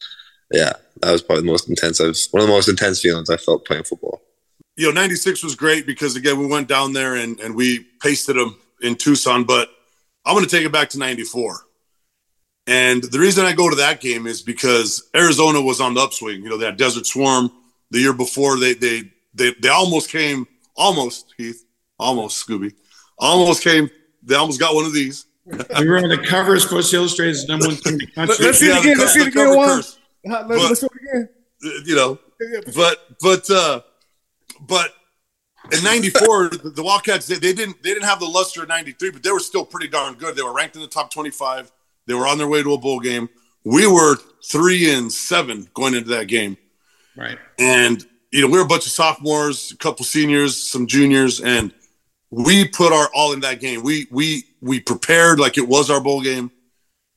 yeah, 0.52 0.75
that 1.00 1.12
was 1.12 1.23
probably 1.23 1.42
the 1.42 1.50
most 1.50 1.68
intense. 1.68 2.00
I've 2.00 2.16
one 2.30 2.42
of 2.42 2.49
the 2.49 2.54
most 2.54 2.68
intense 2.68 3.00
feelings 3.00 3.30
I 3.30 3.37
felt 3.37 3.66
playing 3.66 3.85
football 3.85 4.23
you 4.78 4.87
know, 4.87 4.92
96 4.92 5.42
was 5.42 5.57
great 5.57 5.87
because 5.87 6.14
again, 6.14 6.38
we 6.38 6.47
went 6.47 6.68
down 6.68 6.92
there 6.92 7.16
and, 7.16 7.38
and 7.40 7.57
we 7.57 7.85
pasted 8.00 8.37
them 8.37 8.57
in 8.80 8.95
Tucson, 8.95 9.42
but 9.42 9.68
I'm 10.25 10.35
going 10.35 10.45
to 10.45 10.50
take 10.50 10.64
it 10.64 10.71
back 10.71 10.88
to 10.90 10.99
94. 10.99 11.66
And 12.68 13.02
the 13.02 13.18
reason 13.18 13.46
I 13.46 13.54
go 13.54 13.70
to 13.70 13.76
that 13.76 14.02
game 14.02 14.26
is 14.26 14.42
because 14.42 15.08
Arizona 15.16 15.58
was 15.58 15.80
on 15.80 15.94
the 15.94 16.02
upswing. 16.02 16.42
You 16.42 16.50
know, 16.50 16.58
that 16.58 16.76
Desert 16.76 17.06
Swarm 17.06 17.50
the 17.90 17.98
year 17.98 18.12
before. 18.12 18.58
They 18.58 18.75
they 18.75 19.04
they 19.32 19.54
they 19.62 19.70
almost 19.70 20.10
came, 20.10 20.46
almost 20.76 21.34
Heath, 21.38 21.64
almost 21.98 22.46
Scooby, 22.46 22.75
almost 23.18 23.64
came. 23.64 23.88
They 24.22 24.34
almost 24.34 24.60
got 24.60 24.75
one 24.75 24.84
of 24.84 24.92
these. 24.92 25.25
we 25.46 25.88
were 25.88 25.96
on 25.96 26.10
the 26.10 26.18
cover 26.18 26.56
of 26.56 26.60
Sports 26.60 26.92
Illustrated's 26.92 27.48
number 27.48 27.68
one 27.68 27.76
team 27.76 27.94
in 27.94 27.98
the 28.00 28.06
country. 28.08 28.44
Let's 28.44 28.58
see 28.58 28.70
it 28.70 28.78
again. 28.78 28.98
Let's 28.98 29.14
see 29.14 29.22
it 29.22 29.28
again. 29.28 29.56
Let's, 29.56 29.98
let's 30.48 30.82
it 30.82 30.90
again. 31.10 31.28
You 31.87 31.96
know, 31.96 32.18
but 32.76 32.98
but 33.22 33.50
uh 33.50 33.80
but 34.60 34.92
in 35.72 35.82
'94, 35.82 36.48
the, 36.50 36.70
the, 36.76 36.82
Wildcats 36.82 37.26
they, 37.26 37.37
they, 37.37 37.54
didn't 37.54 37.82
they 37.82 37.94
didn't 37.94 38.04
have 38.04 38.20
the 38.20 38.26
luster 38.26 38.62
of 38.62 38.68
'93, 38.68 39.10
but 39.10 39.22
they 39.22 39.32
were 39.32 39.40
still 39.40 39.64
pretty 39.64 39.88
darn 39.88 40.14
good. 40.14 40.37
They 40.37 40.42
were 40.42 40.52
ranked 40.52 40.76
in 40.76 40.82
the 40.82 40.88
top 40.88 41.10
25. 41.10 41.72
They 42.08 42.14
were 42.14 42.26
on 42.26 42.38
their 42.38 42.48
way 42.48 42.62
to 42.62 42.72
a 42.72 42.78
bowl 42.78 43.00
game. 43.00 43.28
We 43.64 43.86
were 43.86 44.16
three 44.44 44.92
and 44.92 45.12
seven 45.12 45.68
going 45.74 45.94
into 45.94 46.08
that 46.10 46.26
game, 46.26 46.56
right? 47.14 47.38
And 47.58 48.04
you 48.32 48.40
know 48.40 48.46
we 48.48 48.58
were 48.58 48.64
a 48.64 48.68
bunch 48.68 48.86
of 48.86 48.92
sophomores, 48.92 49.70
a 49.72 49.76
couple 49.76 50.04
seniors, 50.04 50.56
some 50.56 50.86
juniors, 50.86 51.40
and 51.40 51.72
we 52.30 52.66
put 52.66 52.92
our 52.92 53.08
all 53.14 53.32
in 53.34 53.40
that 53.40 53.60
game. 53.60 53.82
We 53.82 54.06
we 54.10 54.44
we 54.60 54.80
prepared 54.80 55.38
like 55.38 55.58
it 55.58 55.68
was 55.68 55.90
our 55.90 56.00
bowl 56.00 56.22
game, 56.22 56.50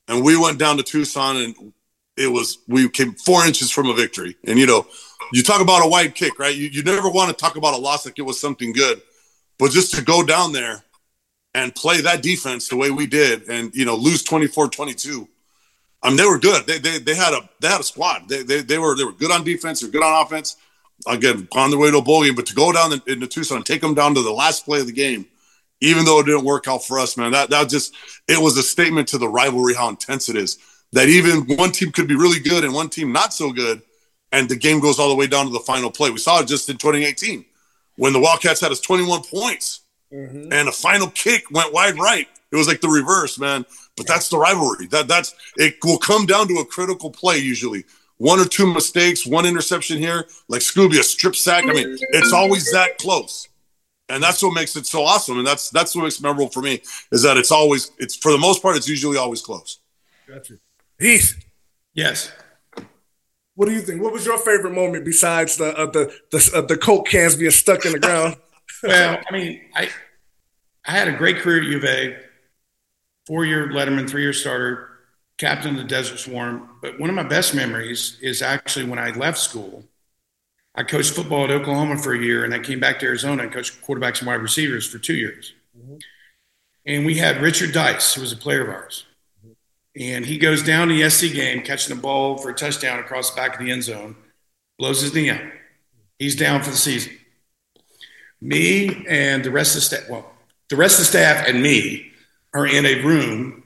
and 0.08 0.24
we 0.24 0.38
went 0.38 0.60
down 0.60 0.78
to 0.78 0.84
Tucson, 0.84 1.38
and 1.38 1.74
it 2.18 2.28
was 2.28 2.60
we 2.68 2.90
came 2.90 3.14
four 3.14 3.46
inches 3.46 3.72
from 3.72 3.88
a 3.88 3.94
victory. 3.94 4.36
And 4.44 4.60
you 4.60 4.66
know 4.66 4.86
you 5.32 5.44
talk 5.44 5.62
about 5.62 5.86
a 5.86 5.90
white 5.90 6.16
kick, 6.16 6.38
right? 6.38 6.56
You, 6.56 6.68
you 6.68 6.84
never 6.84 7.10
want 7.10 7.30
to 7.30 7.36
talk 7.36 7.56
about 7.56 7.74
a 7.74 7.78
loss 7.78 8.06
like 8.06 8.20
it 8.20 8.24
was 8.24 8.40
something 8.40 8.74
good. 8.74 9.02
But 9.58 9.72
just 9.72 9.94
to 9.96 10.02
go 10.02 10.24
down 10.24 10.52
there 10.52 10.84
and 11.54 11.76
play 11.76 12.02
that 12.02 12.22
defense 12.22 12.68
the 12.68 12.78
way 12.78 12.92
we 12.92 13.08
did 13.08 13.50
and, 13.50 13.74
you 13.76 13.86
know, 13.86 13.96
lose 13.96 14.24
24 14.24 14.70
22. 14.70 15.28
I 16.04 16.08
mean, 16.08 16.18
they 16.18 16.26
were 16.26 16.40
good. 16.40 16.66
They, 16.66 16.80
they, 16.80 16.98
they 16.98 17.16
had 17.16 17.34
a 17.34 17.48
they 17.60 17.68
had 17.68 17.82
a 17.82 17.84
squad. 17.84 18.28
They, 18.28 18.44
they, 18.44 18.62
they 18.62 18.78
were 18.78 18.96
they 18.96 19.04
were 19.04 19.12
good 19.12 19.32
on 19.32 19.44
defense. 19.44 19.82
They're 19.82 19.92
good 19.92 20.04
on 20.04 20.26
offense. 20.26 20.58
Again, 21.08 21.48
on 21.54 21.72
the 21.72 21.78
way 21.78 21.90
to 21.90 21.98
a 21.98 22.02
bowl 22.02 22.24
game, 22.24 22.36
but 22.36 22.46
to 22.48 22.54
go 22.54 22.72
down 22.72 22.94
into 23.08 23.28
Tucson 23.28 23.58
and 23.58 23.66
take 23.66 23.82
them 23.82 23.96
down 23.96 24.14
to 24.16 24.22
the 24.22 24.32
last 24.32 24.66
play 24.66 24.80
of 24.80 24.86
the 24.86 24.94
game, 24.94 25.26
even 25.80 26.06
though 26.06 26.20
it 26.20 26.26
didn't 26.26 26.44
work 26.44 26.68
out 26.68 26.86
for 26.86 27.00
us, 27.00 27.18
man, 27.18 27.32
that 27.32 27.50
that 27.50 27.70
just 27.70 27.96
it 28.28 28.42
was 28.42 28.58
a 28.58 28.64
statement 28.64 29.08
to 29.10 29.18
the 29.18 29.28
rivalry 29.28 29.74
how 29.74 29.90
intense 29.90 30.30
it 30.30 30.36
is. 30.36 30.58
That 30.94 31.08
even 31.08 31.42
one 31.58 31.72
team 31.72 31.92
could 31.92 32.08
be 32.08 32.16
really 32.16 32.40
good 32.40 32.64
and 32.64 32.74
one 32.74 32.90
team 32.90 33.12
not 33.12 33.34
so 33.34 33.52
good, 33.52 33.82
and 34.32 34.50
the 34.50 34.56
game 34.56 34.80
goes 34.80 35.00
all 35.00 35.10
the 35.10 35.16
way 35.16 35.28
down 35.28 35.46
to 35.46 35.52
the 35.52 35.60
final 35.60 35.92
play. 35.92 36.10
We 36.10 36.18
saw 36.18 36.42
it 36.42 36.48
just 36.48 36.70
in 36.70 36.78
2018 36.78 37.46
when 37.96 38.14
the 38.14 38.20
Wildcats 38.20 38.62
had 38.62 38.72
us 38.72 38.82
21 38.82 39.24
points 39.24 39.82
mm-hmm. 40.14 40.52
and 40.52 40.70
a 40.70 40.72
final 40.72 41.10
kick 41.10 41.50
went 41.52 41.74
wide 41.74 41.98
right. 41.98 42.28
It 42.52 42.56
was 42.56 42.68
like 42.68 42.82
the 42.82 42.90
reverse, 42.90 43.40
man. 43.40 43.66
But 43.96 44.08
that's 44.08 44.30
the 44.30 44.38
rivalry. 44.38 44.88
That 44.88 45.08
that's 45.08 45.34
it 45.58 45.78
will 45.84 45.98
come 45.98 46.26
down 46.26 46.48
to 46.50 46.56
a 46.56 46.66
critical 46.66 47.10
play 47.10 47.38
usually. 47.38 47.86
One 48.18 48.40
or 48.40 48.46
two 48.46 48.72
mistakes, 48.72 49.26
one 49.26 49.46
interception 49.46 49.98
here, 49.98 50.28
like 50.48 50.62
Scooby, 50.62 51.00
a 51.00 51.04
strip 51.04 51.36
sack. 51.36 51.64
I 51.64 51.74
mean, 51.74 51.98
it's 52.12 52.34
always 52.34 52.72
that 52.72 52.98
close. 53.00 53.48
And 54.10 54.22
that's 54.22 54.44
what 54.44 54.54
makes 54.54 54.76
it 54.76 54.86
so 54.86 55.04
awesome. 55.04 55.38
And 55.38 55.48
that's 55.48 55.70
that's 55.70 55.96
what 55.96 56.04
makes 56.04 56.20
it 56.20 56.24
memorable 56.24 56.50
for 56.50 56.62
me 56.62 56.82
is 57.12 57.24
that 57.24 57.38
it's 57.38 57.52
always 57.52 57.92
it's 57.98 58.16
for 58.16 58.32
the 58.32 58.38
most 58.38 58.62
part, 58.62 58.76
it's 58.76 58.88
usually 58.88 59.18
always 59.18 59.42
close. 59.42 59.80
Gotcha. 60.28 60.56
Heath. 61.00 61.44
Yes. 61.94 62.32
What 63.56 63.68
do 63.68 63.74
you 63.74 63.82
think? 63.82 64.02
What 64.02 64.14
was 64.14 64.26
your 64.26 64.38
favorite 64.38 64.74
moment 64.74 65.06
besides 65.06 65.58
the 65.58 65.78
uh, 65.78 65.86
the 65.88 66.14
the, 66.32 66.52
uh, 66.56 66.62
the 66.62 66.78
coke 66.78 67.08
cans 67.08 67.36
being 67.36 67.52
stuck 67.52 67.86
in 67.86 67.94
the 67.94 68.00
ground? 68.00 68.36
well, 68.84 69.20
I 69.30 69.34
mean, 69.34 69.62
I 69.76 69.90
I 70.86 70.92
had 70.92 71.08
a 71.08 71.18
great 71.18 71.38
career 71.38 71.62
at 71.62 71.68
U 71.68 71.78
of 71.78 71.84
A, 71.84 72.18
four 73.28 73.46
year 73.46 73.68
Letterman, 73.68 74.10
three 74.10 74.24
year 74.24 74.34
starter, 74.34 74.90
captain 75.38 75.72
of 75.72 75.78
the 75.78 75.84
Desert 75.84 76.20
Swarm. 76.20 76.70
But 76.82 77.00
one 77.00 77.10
of 77.10 77.16
my 77.16 77.24
best 77.24 77.54
memories 77.54 78.18
is 78.22 78.42
actually 78.42 78.86
when 78.86 79.00
I 79.00 79.12
left 79.12 79.38
school. 79.38 79.84
I 80.74 80.84
coached 80.84 81.14
football 81.14 81.44
at 81.44 81.52
Oklahoma 81.52 81.98
for 81.98 82.14
a 82.14 82.20
year, 82.20 82.46
and 82.46 82.54
I 82.54 82.60
came 82.60 82.80
back 82.80 83.00
to 83.00 83.06
Arizona 83.06 83.44
and 83.44 83.52
coached 83.52 83.82
quarterbacks 83.82 84.20
and 84.20 84.28
wide 84.28 84.42
receivers 84.42 84.88
for 84.88 85.00
two 85.00 85.16
years. 85.16 85.54
Mm-hmm. 85.78 85.98
And 86.86 87.06
we 87.06 87.16
had 87.18 87.42
Richard 87.42 87.74
Dice, 87.74 88.14
who 88.14 88.22
was 88.22 88.32
a 88.32 88.38
player 88.38 88.64
of 88.64 88.70
ours. 88.70 89.06
And 90.00 90.26
he 90.26 90.38
goes 90.38 90.64
down 90.64 90.88
to 90.88 90.94
the 90.94 91.10
SC 91.10 91.34
game, 91.34 91.64
catching 91.64 91.96
the 91.96 92.02
ball 92.02 92.38
for 92.38 92.50
a 92.50 92.54
touchdown 92.54 93.00
across 93.00 93.30
the 93.30 93.36
back 93.36 93.60
of 93.60 93.66
the 93.66 93.72
end 93.72 93.84
zone, 93.84 94.16
blows 94.80 95.02
his 95.02 95.14
knee 95.14 95.30
out. 95.30 95.42
He's 96.18 96.36
down 96.36 96.64
for 96.64 96.70
the 96.70 96.78
season. 96.78 97.14
Me 98.42 99.06
and 99.08 99.44
the 99.44 99.52
rest 99.52 99.76
of 99.76 99.76
the 99.76 99.82
staff, 99.82 100.10
well, 100.10 100.32
the 100.70 100.76
rest 100.76 100.96
of 100.96 101.06
the 101.06 101.06
staff 101.06 101.48
and 101.48 101.62
me 101.62 102.12
are 102.54 102.66
in 102.66 102.86
a 102.86 103.02
room, 103.04 103.64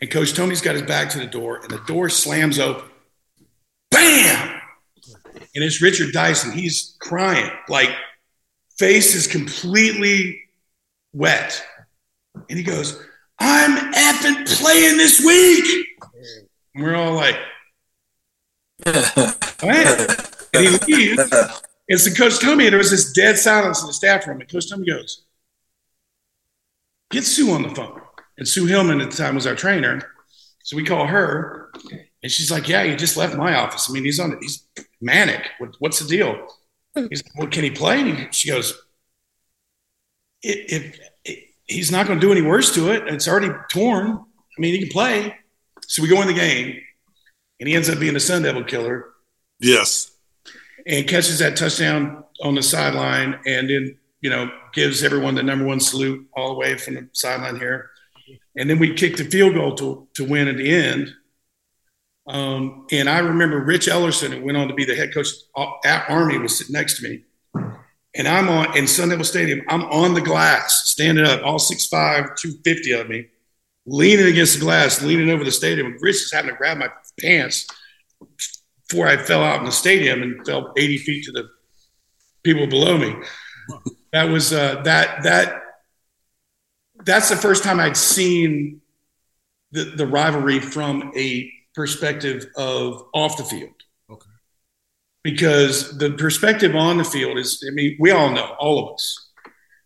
and 0.00 0.10
Coach 0.10 0.34
Tomey's 0.34 0.60
got 0.60 0.74
his 0.74 0.82
back 0.82 1.08
to 1.10 1.18
the 1.18 1.26
door, 1.26 1.60
and 1.62 1.70
the 1.70 1.80
door 1.86 2.08
slams 2.08 2.58
open. 2.58 2.88
Bam! 3.90 4.60
And 5.54 5.64
it's 5.64 5.80
Richard 5.80 6.12
Dyson. 6.12 6.52
He's 6.52 6.96
crying, 7.00 7.50
like 7.68 7.90
face 8.78 9.14
is 9.14 9.26
completely 9.26 10.40
wet. 11.12 11.64
And 12.48 12.58
he 12.58 12.62
goes, 12.62 13.02
I'm 13.38 13.92
effing 13.92 14.58
playing 14.60 14.96
this 14.96 15.20
week. 15.20 15.86
And 16.74 16.84
we're 16.84 16.94
all 16.94 17.14
like, 17.14 17.36
what? 18.84 20.48
And 20.54 20.66
he 20.66 20.78
leaves. 20.86 21.30
And 21.88 21.98
so 21.98 22.12
Coach 22.12 22.34
Tomey, 22.34 22.68
there 22.68 22.78
was 22.78 22.90
this 22.90 23.12
dead 23.12 23.38
silence 23.38 23.80
in 23.80 23.86
the 23.86 23.92
staff 23.92 24.26
room. 24.26 24.40
And 24.40 24.50
Coach 24.50 24.70
Tomey 24.70 24.86
goes, 24.86 25.24
get 27.10 27.24
Sue 27.24 27.50
on 27.50 27.62
the 27.62 27.74
phone. 27.74 28.00
And 28.36 28.46
Sue 28.46 28.66
Hillman 28.66 29.00
at 29.00 29.10
the 29.10 29.16
time 29.16 29.34
was 29.34 29.46
our 29.46 29.54
trainer. 29.54 30.00
So 30.62 30.76
we 30.76 30.84
call 30.84 31.06
her. 31.06 31.72
And 32.22 32.30
she's 32.30 32.50
like, 32.50 32.68
yeah, 32.68 32.84
he 32.84 32.94
just 32.94 33.16
left 33.16 33.36
my 33.36 33.54
office. 33.54 33.88
I 33.88 33.92
mean, 33.92 34.04
he's 34.04 34.20
on, 34.20 34.32
it. 34.32 34.38
he's 34.40 34.66
manic. 35.00 35.48
What, 35.58 35.76
what's 35.78 35.98
the 35.98 36.08
deal? 36.08 36.46
He's 36.94 37.22
like, 37.24 37.34
well, 37.36 37.48
can 37.48 37.64
he 37.64 37.70
play? 37.70 38.00
And 38.00 38.18
he, 38.18 38.26
she 38.32 38.50
goes, 38.50 38.78
if, 40.42 41.00
if, 41.24 41.44
he's 41.68 41.92
not 41.92 42.06
going 42.06 42.18
to 42.18 42.26
do 42.26 42.32
any 42.32 42.42
worse 42.42 42.74
to 42.74 42.90
it. 42.90 43.06
It's 43.06 43.28
already 43.28 43.50
torn. 43.70 44.06
I 44.08 44.60
mean, 44.60 44.74
he 44.74 44.80
can 44.80 44.88
play. 44.88 45.36
So 45.82 46.02
we 46.02 46.08
go 46.08 46.20
in 46.20 46.26
the 46.26 46.34
game, 46.34 46.80
and 47.60 47.68
he 47.68 47.74
ends 47.74 47.88
up 47.88 48.00
being 48.00 48.16
a 48.16 48.20
Sun 48.20 48.42
Devil 48.42 48.64
killer. 48.64 49.06
Yes. 49.60 50.10
And 50.88 51.06
catches 51.06 51.38
that 51.40 51.56
touchdown 51.56 52.24
on 52.42 52.54
the 52.54 52.62
sideline, 52.62 53.38
and 53.46 53.68
then 53.68 53.96
you 54.20 54.30
know 54.30 54.50
gives 54.72 55.02
everyone 55.02 55.34
the 55.34 55.42
number 55.42 55.64
one 55.64 55.80
salute 55.80 56.26
all 56.34 56.54
the 56.54 56.58
way 56.58 56.76
from 56.78 56.94
the 56.94 57.08
sideline 57.12 57.56
here. 57.56 57.90
And 58.56 58.68
then 58.68 58.78
we 58.78 58.94
kicked 58.94 59.18
the 59.18 59.24
field 59.24 59.54
goal 59.54 59.74
to 59.76 60.08
to 60.14 60.24
win 60.24 60.48
at 60.48 60.56
the 60.56 60.70
end. 60.70 61.10
Um, 62.26 62.86
and 62.90 63.08
I 63.08 63.18
remember 63.20 63.58
Rich 63.64 63.86
Ellerson, 63.86 64.30
who 64.30 64.44
went 64.44 64.58
on 64.58 64.68
to 64.68 64.74
be 64.74 64.84
the 64.84 64.94
head 64.94 65.14
coach 65.14 65.28
at 65.84 66.10
Army, 66.10 66.38
was 66.38 66.58
sitting 66.58 66.74
next 66.74 66.98
to 66.98 67.08
me 67.08 67.24
and 68.18 68.26
I'm 68.26 68.48
on 68.48 68.76
in 68.76 68.86
Sun 68.86 69.10
Devil 69.10 69.24
Stadium. 69.24 69.62
I'm 69.68 69.84
on 69.84 70.14
the 70.14 70.20
glass, 70.20 70.84
standing 70.86 71.24
up, 71.24 71.40
all 71.44 71.58
6'5", 71.58 72.36
250 72.36 72.92
of 72.92 73.08
me, 73.08 73.28
leaning 73.86 74.26
against 74.26 74.54
the 74.54 74.60
glass, 74.60 75.00
leaning 75.02 75.30
over 75.30 75.44
the 75.44 75.52
stadium. 75.52 75.96
Rich 76.00 76.16
is 76.16 76.32
having 76.32 76.50
to 76.50 76.56
grab 76.56 76.78
my 76.78 76.88
pants 77.20 77.66
before 78.88 79.06
I 79.06 79.16
fell 79.16 79.42
out 79.42 79.60
in 79.60 79.64
the 79.64 79.72
stadium 79.72 80.22
and 80.22 80.46
fell 80.46 80.72
80 80.76 80.98
feet 80.98 81.24
to 81.24 81.32
the 81.32 81.48
people 82.42 82.66
below 82.66 82.96
me. 82.96 83.14
That 84.12 84.24
was 84.24 84.52
uh, 84.52 84.82
that 84.82 85.22
that 85.24 85.62
that's 87.04 87.28
the 87.28 87.36
first 87.36 87.62
time 87.62 87.78
I'd 87.78 87.96
seen 87.96 88.80
the, 89.72 89.84
the 89.84 90.06
rivalry 90.06 90.60
from 90.60 91.12
a 91.14 91.52
perspective 91.74 92.46
of 92.56 93.04
off 93.12 93.36
the 93.36 93.44
field 93.44 93.74
because 95.22 95.98
the 95.98 96.12
perspective 96.12 96.74
on 96.74 96.96
the 96.96 97.04
field 97.04 97.38
is, 97.38 97.62
I 97.66 97.70
mean, 97.70 97.96
we 98.00 98.10
all 98.10 98.30
know, 98.30 98.54
all 98.58 98.86
of 98.86 98.94
us. 98.94 99.30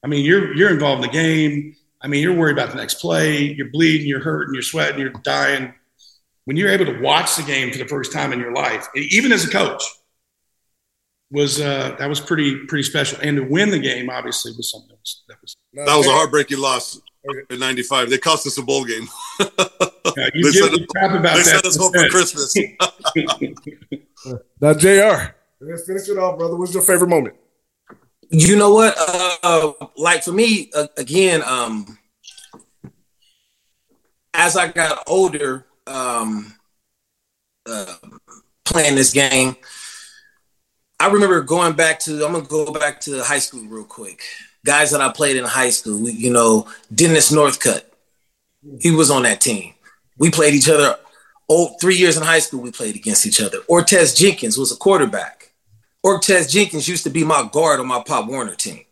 I 0.05 0.07
mean, 0.07 0.25
you're 0.25 0.55
you're 0.55 0.71
involved 0.71 1.05
in 1.05 1.11
the 1.11 1.13
game. 1.13 1.77
I 2.01 2.09
mean, 2.09 2.23
you're 2.23 2.37
worried 2.37 2.53
about 2.53 2.71
the 2.71 2.77
next 2.77 2.95
play. 2.95 3.43
You're 3.43 3.71
bleeding, 3.71 4.07
you're 4.07 4.21
hurting, 4.21 4.55
you're 4.55 4.63
sweating, 4.63 5.01
you're 5.01 5.11
dying. 5.11 5.75
When 6.45 6.57
you're 6.57 6.71
able 6.71 6.87
to 6.87 7.01
watch 7.01 7.37
the 7.37 7.43
game 7.43 7.71
for 7.71 7.79
the 7.79 7.87
first 7.87 8.13
time 8.13 8.33
in 8.33 8.41
your 8.41 8.53
life, 8.53 8.89
even 8.97 9.31
as 9.31 9.45
a 9.45 9.51
coach, 9.51 9.83
was 11.33 11.61
uh, 11.61 11.97
that 11.99 12.09
was 12.09 12.21
pretty 12.21 12.65
pretty 12.67 12.83
special. 12.83 13.19
And 13.23 13.37
to 13.37 13.43
win 13.43 13.71
the 13.71 13.79
game, 13.79 14.11
obviously, 14.11 14.53
was 14.57 14.71
something 14.71 14.91
that 14.91 14.99
was 15.01 15.23
that 15.29 15.41
was, 15.41 15.57
that 15.87 15.97
was 15.97 16.07
a 16.07 16.11
heartbreaking 16.11 16.59
loss 16.59 17.01
in 17.51 17.59
'95. 17.59 18.11
They 18.11 18.19
cost 18.19 18.47
us 18.47 18.59
a 18.59 18.63
bowl 18.63 18.85
game. 18.85 19.09
yeah, 19.41 20.29
you 20.35 20.53
they 20.53 20.85
crap 20.87 21.13
about 21.13 21.15
they 21.15 21.21
that. 21.21 21.37
They 21.37 21.43
sent 21.43 21.67
us 21.67 21.77
home 21.77 21.93
for 21.93 22.09
Christmas. 22.09 22.55
now, 24.61 24.75
Jr. 24.75 25.33
Let's 25.61 25.87
finish 25.87 26.09
it 26.09 26.19
off, 26.19 26.39
brother. 26.39 26.57
What's 26.57 26.75
your 26.75 26.83
favorite 26.83 27.09
moment? 27.09 27.37
You 28.31 28.57
know 28.57 28.75
what? 28.75 28.97
Uh, 28.99 29.73
like 29.97 30.25
for 30.25 30.33
me, 30.33 30.71
uh, 30.75 30.89
again, 30.97 31.43
um, 31.43 31.99
as 34.35 34.57
I 34.57 34.67
got 34.69 35.05
older, 35.07 35.67
um, 35.87 36.55
uh, 37.69 37.95
playing 38.65 38.95
this 38.95 39.13
game, 39.13 39.57
I 41.01 41.09
remember 41.09 41.41
going 41.43 41.75
back 41.75 41.99
to. 42.01 42.25
I'm 42.25 42.33
gonna 42.33 42.45
go 42.45 42.73
back 42.73 43.01
to 43.03 43.23
high 43.23 43.39
school 43.39 43.65
real 43.65 43.85
quick. 43.85 44.23
Guys 44.65 44.93
that 44.93 45.01
I 45.01 45.11
played 45.11 45.37
in 45.37 45.45
high 45.45 45.71
school, 45.71 46.09
you 46.09 46.33
know, 46.33 46.69
Dennis 46.95 47.33
Northcutt, 47.33 47.83
he 48.81 48.93
was 48.93 49.11
on 49.11 49.23
that 49.23 49.41
team. 49.41 49.75
We 50.19 50.31
played 50.31 50.55
each 50.55 50.69
other. 50.69 50.97
Oh, 51.49 51.75
three 51.81 51.97
years 51.97 52.17
in 52.17 52.23
high 52.23 52.39
school, 52.39 52.61
we 52.61 52.71
played 52.71 52.95
against 52.95 53.27
each 53.27 53.41
other. 53.41 53.59
Ortege 53.69 54.17
Jenkins 54.17 54.57
was 54.57 54.73
a 54.73 54.77
quarterback. 54.77 55.53
Ortege 56.07 56.49
Jenkins 56.49 56.89
used 56.89 57.05
to 57.05 57.11
be 57.11 57.25
my 57.25 57.49
guard 57.53 57.81
on 57.81 57.89
my 57.89 58.03
Pop 58.07 58.29
Warner 58.29 58.55
team. 58.55 58.85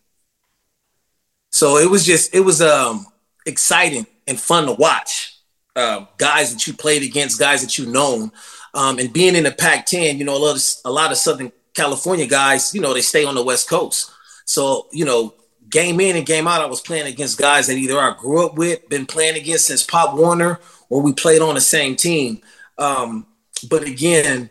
So 1.52 1.76
it 1.76 1.88
was 1.88 2.04
just 2.04 2.34
it 2.34 2.40
was 2.40 2.60
um 2.60 3.06
exciting 3.46 4.06
and 4.26 4.40
fun 4.40 4.66
to 4.66 4.72
watch. 4.72 5.39
Uh, 5.76 6.04
guys 6.18 6.52
that 6.52 6.66
you 6.66 6.72
played 6.74 7.02
against, 7.02 7.38
guys 7.38 7.62
that 7.62 7.78
you 7.78 7.86
known, 7.86 8.32
um, 8.74 8.98
and 8.98 9.12
being 9.12 9.36
in 9.36 9.44
the 9.44 9.52
Pac-10, 9.52 10.18
you 10.18 10.24
know, 10.24 10.36
a 10.36 10.38
lot 10.38 10.56
of 10.56 10.62
a 10.84 10.90
lot 10.90 11.12
of 11.12 11.18
Southern 11.18 11.52
California 11.74 12.26
guys, 12.26 12.74
you 12.74 12.80
know, 12.80 12.92
they 12.92 13.00
stay 13.00 13.24
on 13.24 13.34
the 13.34 13.44
West 13.44 13.68
Coast. 13.68 14.10
So 14.44 14.88
you 14.92 15.04
know, 15.04 15.34
game 15.68 16.00
in 16.00 16.16
and 16.16 16.26
game 16.26 16.48
out, 16.48 16.60
I 16.60 16.66
was 16.66 16.80
playing 16.80 17.06
against 17.06 17.38
guys 17.38 17.66
that 17.68 17.76
either 17.76 17.98
I 17.98 18.14
grew 18.18 18.44
up 18.44 18.56
with, 18.56 18.88
been 18.88 19.06
playing 19.06 19.36
against 19.36 19.66
since 19.66 19.84
Pop 19.84 20.16
Warner, 20.16 20.60
or 20.88 21.00
we 21.00 21.12
played 21.12 21.40
on 21.40 21.54
the 21.54 21.60
same 21.60 21.96
team. 21.96 22.42
Um, 22.76 23.26
but 23.68 23.84
again, 23.84 24.50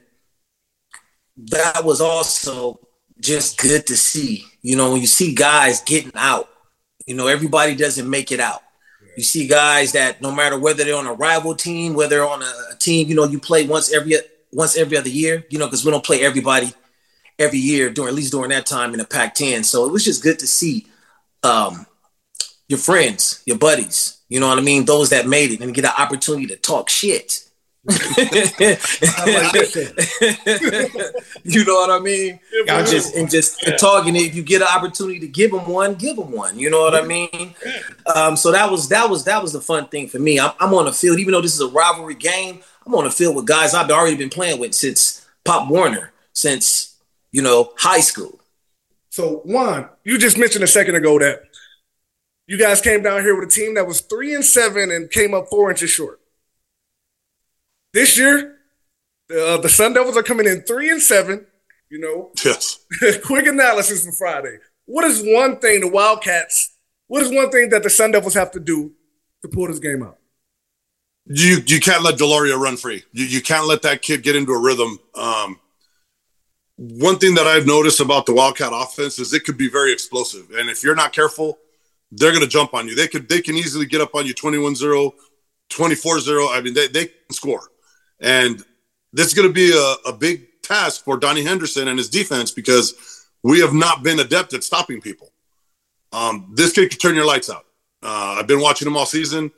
that 1.37 1.83
was 1.83 2.01
also 2.01 2.79
just 3.19 3.57
good 3.57 3.87
to 3.87 3.97
see. 3.97 4.45
You 4.61 4.75
know, 4.75 4.91
when 4.91 5.01
you 5.01 5.07
see 5.07 5.33
guys 5.33 5.81
getting 5.81 6.11
out, 6.15 6.49
you 7.05 7.15
know, 7.15 7.27
everybody 7.27 7.75
doesn't 7.75 8.09
make 8.09 8.31
it 8.31 8.39
out. 8.39 8.61
You 9.19 9.23
see 9.23 9.47
guys 9.47 9.91
that 9.91 10.21
no 10.21 10.31
matter 10.31 10.57
whether 10.57 10.85
they're 10.85 10.95
on 10.95 11.05
a 11.05 11.11
rival 11.11 11.53
team, 11.53 11.93
whether 11.93 12.23
on 12.23 12.41
a, 12.41 12.53
a 12.71 12.75
team, 12.79 13.09
you 13.09 13.15
know, 13.15 13.25
you 13.25 13.37
play 13.37 13.67
once 13.67 13.91
every 13.91 14.15
once 14.53 14.77
every 14.77 14.95
other 14.95 15.09
year, 15.09 15.45
you 15.49 15.59
know, 15.59 15.65
because 15.65 15.83
we 15.83 15.91
don't 15.91 16.05
play 16.05 16.21
everybody 16.23 16.71
every 17.37 17.59
year 17.59 17.89
during 17.89 18.07
at 18.07 18.15
least 18.15 18.31
during 18.31 18.51
that 18.51 18.65
time 18.65 18.93
in 18.93 18.99
the 18.99 19.03
Pac-10. 19.03 19.65
So 19.65 19.85
it 19.85 19.91
was 19.91 20.05
just 20.05 20.23
good 20.23 20.39
to 20.39 20.47
see 20.47 20.87
um, 21.43 21.85
your 22.69 22.79
friends, 22.79 23.43
your 23.45 23.57
buddies. 23.57 24.21
You 24.29 24.39
know 24.39 24.47
what 24.47 24.57
I 24.57 24.61
mean? 24.61 24.85
Those 24.85 25.09
that 25.09 25.27
made 25.27 25.51
it 25.51 25.59
and 25.59 25.73
get 25.73 25.83
an 25.83 25.91
opportunity 25.97 26.47
to 26.47 26.55
talk 26.55 26.87
shit. 26.87 27.43
you 31.43 31.65
know 31.65 31.73
what 31.73 31.89
I 31.89 31.99
mean? 31.99 32.39
And 32.67 32.87
just 32.87 33.15
and 33.15 33.29
just 33.29 33.63
and 33.63 33.77
talking. 33.79 34.15
If 34.15 34.35
you 34.35 34.43
get 34.43 34.61
an 34.61 34.67
opportunity 34.67 35.19
to 35.19 35.27
give 35.27 35.51
them 35.51 35.67
one, 35.67 35.95
give 35.95 36.15
them 36.15 36.31
one. 36.31 36.59
You 36.59 36.69
know 36.69 36.81
what 36.81 36.93
I 36.93 37.01
mean? 37.01 37.55
Um, 38.13 38.35
so 38.35 38.51
that 38.51 38.69
was 38.69 38.89
that 38.89 39.09
was 39.09 39.23
that 39.25 39.41
was 39.41 39.53
the 39.53 39.61
fun 39.61 39.87
thing 39.87 40.07
for 40.07 40.19
me. 40.19 40.39
I'm, 40.39 40.51
I'm 40.59 40.73
on 40.73 40.85
the 40.85 40.93
field, 40.93 41.19
even 41.19 41.31
though 41.31 41.41
this 41.41 41.55
is 41.55 41.61
a 41.61 41.69
rivalry 41.69 42.15
game. 42.15 42.61
I'm 42.85 42.93
on 42.93 43.05
the 43.05 43.11
field 43.11 43.35
with 43.35 43.45
guys 43.45 43.73
I've 43.73 43.89
already 43.89 44.17
been 44.17 44.29
playing 44.29 44.59
with 44.59 44.75
since 44.75 45.27
Pop 45.43 45.69
Warner, 45.69 46.11
since 46.33 46.95
you 47.31 47.41
know 47.41 47.73
high 47.77 48.01
school. 48.01 48.39
So 49.09 49.41
Juan, 49.45 49.89
you 50.03 50.19
just 50.19 50.37
mentioned 50.37 50.63
a 50.63 50.67
second 50.67 50.95
ago 50.95 51.17
that 51.17 51.43
you 52.45 52.57
guys 52.57 52.81
came 52.81 53.01
down 53.01 53.21
here 53.21 53.39
with 53.39 53.49
a 53.49 53.51
team 53.51 53.75
that 53.75 53.87
was 53.87 54.01
three 54.01 54.35
and 54.35 54.45
seven 54.45 54.91
and 54.91 55.09
came 55.09 55.33
up 55.33 55.47
four 55.49 55.69
inches 55.69 55.89
short. 55.89 56.18
This 57.93 58.17
year, 58.17 58.57
uh, 59.31 59.57
the 59.57 59.69
Sun 59.69 59.93
Devils 59.93 60.17
are 60.17 60.23
coming 60.23 60.47
in 60.47 60.61
three 60.61 60.89
and 60.89 61.01
seven. 61.01 61.45
You 61.89 61.99
know, 61.99 62.31
Yes. 62.45 62.85
quick 63.25 63.47
analysis 63.47 64.05
for 64.05 64.11
Friday. 64.11 64.57
What 64.85 65.05
is 65.05 65.21
one 65.23 65.57
thing 65.59 65.81
the 65.81 65.87
Wildcats? 65.87 66.71
What 67.07 67.23
is 67.23 67.31
one 67.31 67.49
thing 67.49 67.69
that 67.69 67.81
the 67.81 67.89
Sun 67.89 68.11
Devils 68.11 68.35
have 68.35 68.51
to 68.51 68.59
do 68.59 68.91
to 69.41 69.47
pull 69.47 69.67
this 69.67 69.79
game 69.79 70.03
out? 70.03 70.17
You 71.25 71.57
you 71.65 71.79
can't 71.79 72.03
let 72.03 72.17
de 72.17 72.25
Laura 72.25 72.55
run 72.57 72.77
free. 72.77 73.03
You 73.11 73.25
you 73.25 73.41
can't 73.41 73.67
let 73.67 73.81
that 73.83 74.01
kid 74.01 74.23
get 74.23 74.35
into 74.35 74.51
a 74.51 74.59
rhythm. 74.59 74.99
Um, 75.15 75.59
one 76.77 77.17
thing 77.19 77.35
that 77.35 77.45
I've 77.45 77.67
noticed 77.67 77.99
about 77.99 78.25
the 78.25 78.33
Wildcat 78.33 78.71
offense 78.73 79.19
is 79.19 79.33
it 79.33 79.43
could 79.43 79.57
be 79.57 79.69
very 79.69 79.91
explosive, 79.91 80.49
and 80.51 80.69
if 80.69 80.83
you're 80.83 80.95
not 80.95 81.11
careful, 81.13 81.59
they're 82.11 82.31
going 82.31 82.43
to 82.43 82.47
jump 82.49 82.73
on 82.73 82.87
you. 82.87 82.95
They 82.95 83.07
could 83.07 83.29
they 83.29 83.41
can 83.41 83.55
easily 83.55 83.85
get 83.85 84.01
up 84.01 84.15
on 84.15 84.25
you 84.25 84.33
21-0, 84.33 85.11
24-0. 85.69 86.49
I 86.51 86.61
mean, 86.61 86.73
they 86.73 86.87
they 86.87 87.05
can 87.07 87.31
score, 87.31 87.61
and 88.19 88.63
this 89.13 89.27
is 89.27 89.33
going 89.33 89.47
to 89.47 89.53
be 89.53 89.71
a, 89.71 90.09
a 90.09 90.13
big 90.13 90.61
task 90.61 91.03
for 91.03 91.17
Donnie 91.17 91.43
Henderson 91.43 91.87
and 91.87 91.97
his 91.97 92.09
defense 92.09 92.51
because 92.51 93.27
we 93.43 93.59
have 93.61 93.73
not 93.73 94.03
been 94.03 94.19
adept 94.19 94.53
at 94.53 94.63
stopping 94.63 95.01
people. 95.01 95.31
Um, 96.11 96.51
this 96.55 96.73
kid 96.73 96.89
can 96.89 96.99
turn 96.99 97.15
your 97.15 97.25
lights 97.25 97.49
out. 97.49 97.65
Uh, 98.01 98.37
I've 98.39 98.47
been 98.47 98.61
watching 98.61 98.87
him 98.87 98.97
all 98.97 99.05
season. 99.05 99.51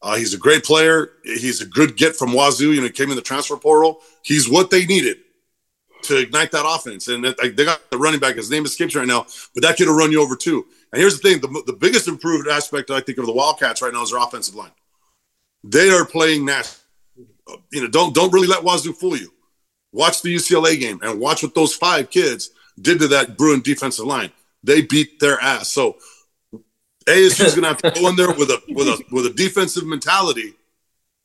Uh, 0.00 0.16
he's 0.16 0.34
a 0.34 0.38
great 0.38 0.64
player. 0.64 1.10
He's 1.24 1.60
a 1.60 1.66
good 1.66 1.96
get 1.96 2.14
from 2.14 2.32
Wazoo. 2.32 2.72
You 2.72 2.80
know, 2.80 2.88
came 2.88 3.10
in 3.10 3.16
the 3.16 3.22
transfer 3.22 3.56
portal. 3.56 4.00
He's 4.22 4.48
what 4.48 4.70
they 4.70 4.86
needed 4.86 5.18
to 6.02 6.18
ignite 6.18 6.52
that 6.52 6.64
offense. 6.66 7.08
And 7.08 7.24
they 7.24 7.64
got 7.64 7.90
the 7.90 7.98
running 7.98 8.20
back. 8.20 8.36
His 8.36 8.50
name 8.50 8.64
escapes 8.64 8.94
right 8.94 9.06
now, 9.06 9.26
but 9.54 9.62
that 9.62 9.76
kid 9.76 9.88
will 9.88 9.96
run 9.96 10.12
you 10.12 10.22
over 10.22 10.36
too. 10.36 10.66
And 10.92 11.00
here's 11.00 11.18
the 11.18 11.28
thing: 11.28 11.40
the, 11.40 11.62
the 11.66 11.72
biggest 11.72 12.06
improved 12.06 12.48
aspect 12.48 12.90
I 12.90 13.00
think 13.00 13.18
of 13.18 13.26
the 13.26 13.32
Wildcats 13.32 13.82
right 13.82 13.92
now 13.92 14.02
is 14.02 14.10
their 14.10 14.22
offensive 14.22 14.54
line. 14.54 14.70
They 15.64 15.90
are 15.90 16.04
playing 16.04 16.44
nasty. 16.44 16.80
You 17.70 17.82
know, 17.82 17.88
don't 17.88 18.14
don't 18.14 18.32
really 18.32 18.46
let 18.46 18.62
Wazoo 18.62 18.92
fool 18.92 19.16
you. 19.16 19.32
Watch 19.92 20.22
the 20.22 20.34
UCLA 20.34 20.78
game 20.78 21.00
and 21.02 21.18
watch 21.18 21.42
what 21.42 21.54
those 21.54 21.74
five 21.74 22.10
kids 22.10 22.50
did 22.80 22.98
to 23.00 23.08
that 23.08 23.36
Bruin 23.36 23.60
defensive 23.62 24.04
line. 24.04 24.30
They 24.62 24.82
beat 24.82 25.18
their 25.18 25.40
ass. 25.40 25.68
So 25.68 25.96
ASU 27.06 27.44
is 27.44 27.54
going 27.54 27.62
to 27.62 27.68
have 27.68 27.78
to 27.78 27.90
go 27.90 28.08
in 28.08 28.16
there 28.16 28.32
with 28.32 28.50
a 28.50 28.60
with 28.68 28.86
a 28.86 29.02
with 29.10 29.26
a 29.26 29.30
defensive 29.30 29.86
mentality 29.86 30.54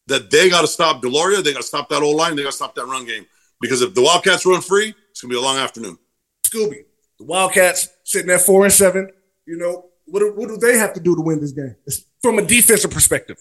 that 0.07 0.31
they 0.31 0.49
got 0.49 0.61
to 0.61 0.67
stop 0.67 1.01
de 1.01 1.09
Laura. 1.09 1.41
They 1.41 1.51
got 1.51 1.61
to 1.61 1.67
stop 1.67 1.89
that 1.89 2.01
old 2.01 2.15
line. 2.15 2.35
They 2.35 2.43
got 2.43 2.51
to 2.51 2.55
stop 2.55 2.75
that 2.75 2.85
run 2.85 3.05
game 3.05 3.25
because 3.59 3.81
if 3.81 3.93
the 3.93 4.01
Wildcats 4.01 4.45
run 4.45 4.61
free, 4.61 4.93
it's 5.11 5.21
going 5.21 5.29
to 5.29 5.35
be 5.35 5.39
a 5.39 5.41
long 5.41 5.57
afternoon. 5.57 5.97
Scooby, 6.43 6.85
the 7.17 7.25
Wildcats 7.25 7.89
sitting 8.03 8.31
at 8.31 8.41
four 8.41 8.63
and 8.63 8.73
seven. 8.73 9.09
You 9.45 9.57
know, 9.57 9.85
what 10.05 10.19
do, 10.19 10.33
what 10.33 10.47
do 10.47 10.57
they 10.57 10.77
have 10.77 10.93
to 10.93 10.99
do 10.99 11.15
to 11.15 11.21
win 11.21 11.41
this 11.41 11.51
game? 11.51 11.75
From 12.21 12.39
a 12.39 12.41
defensive 12.41 12.91
perspective. 12.91 13.37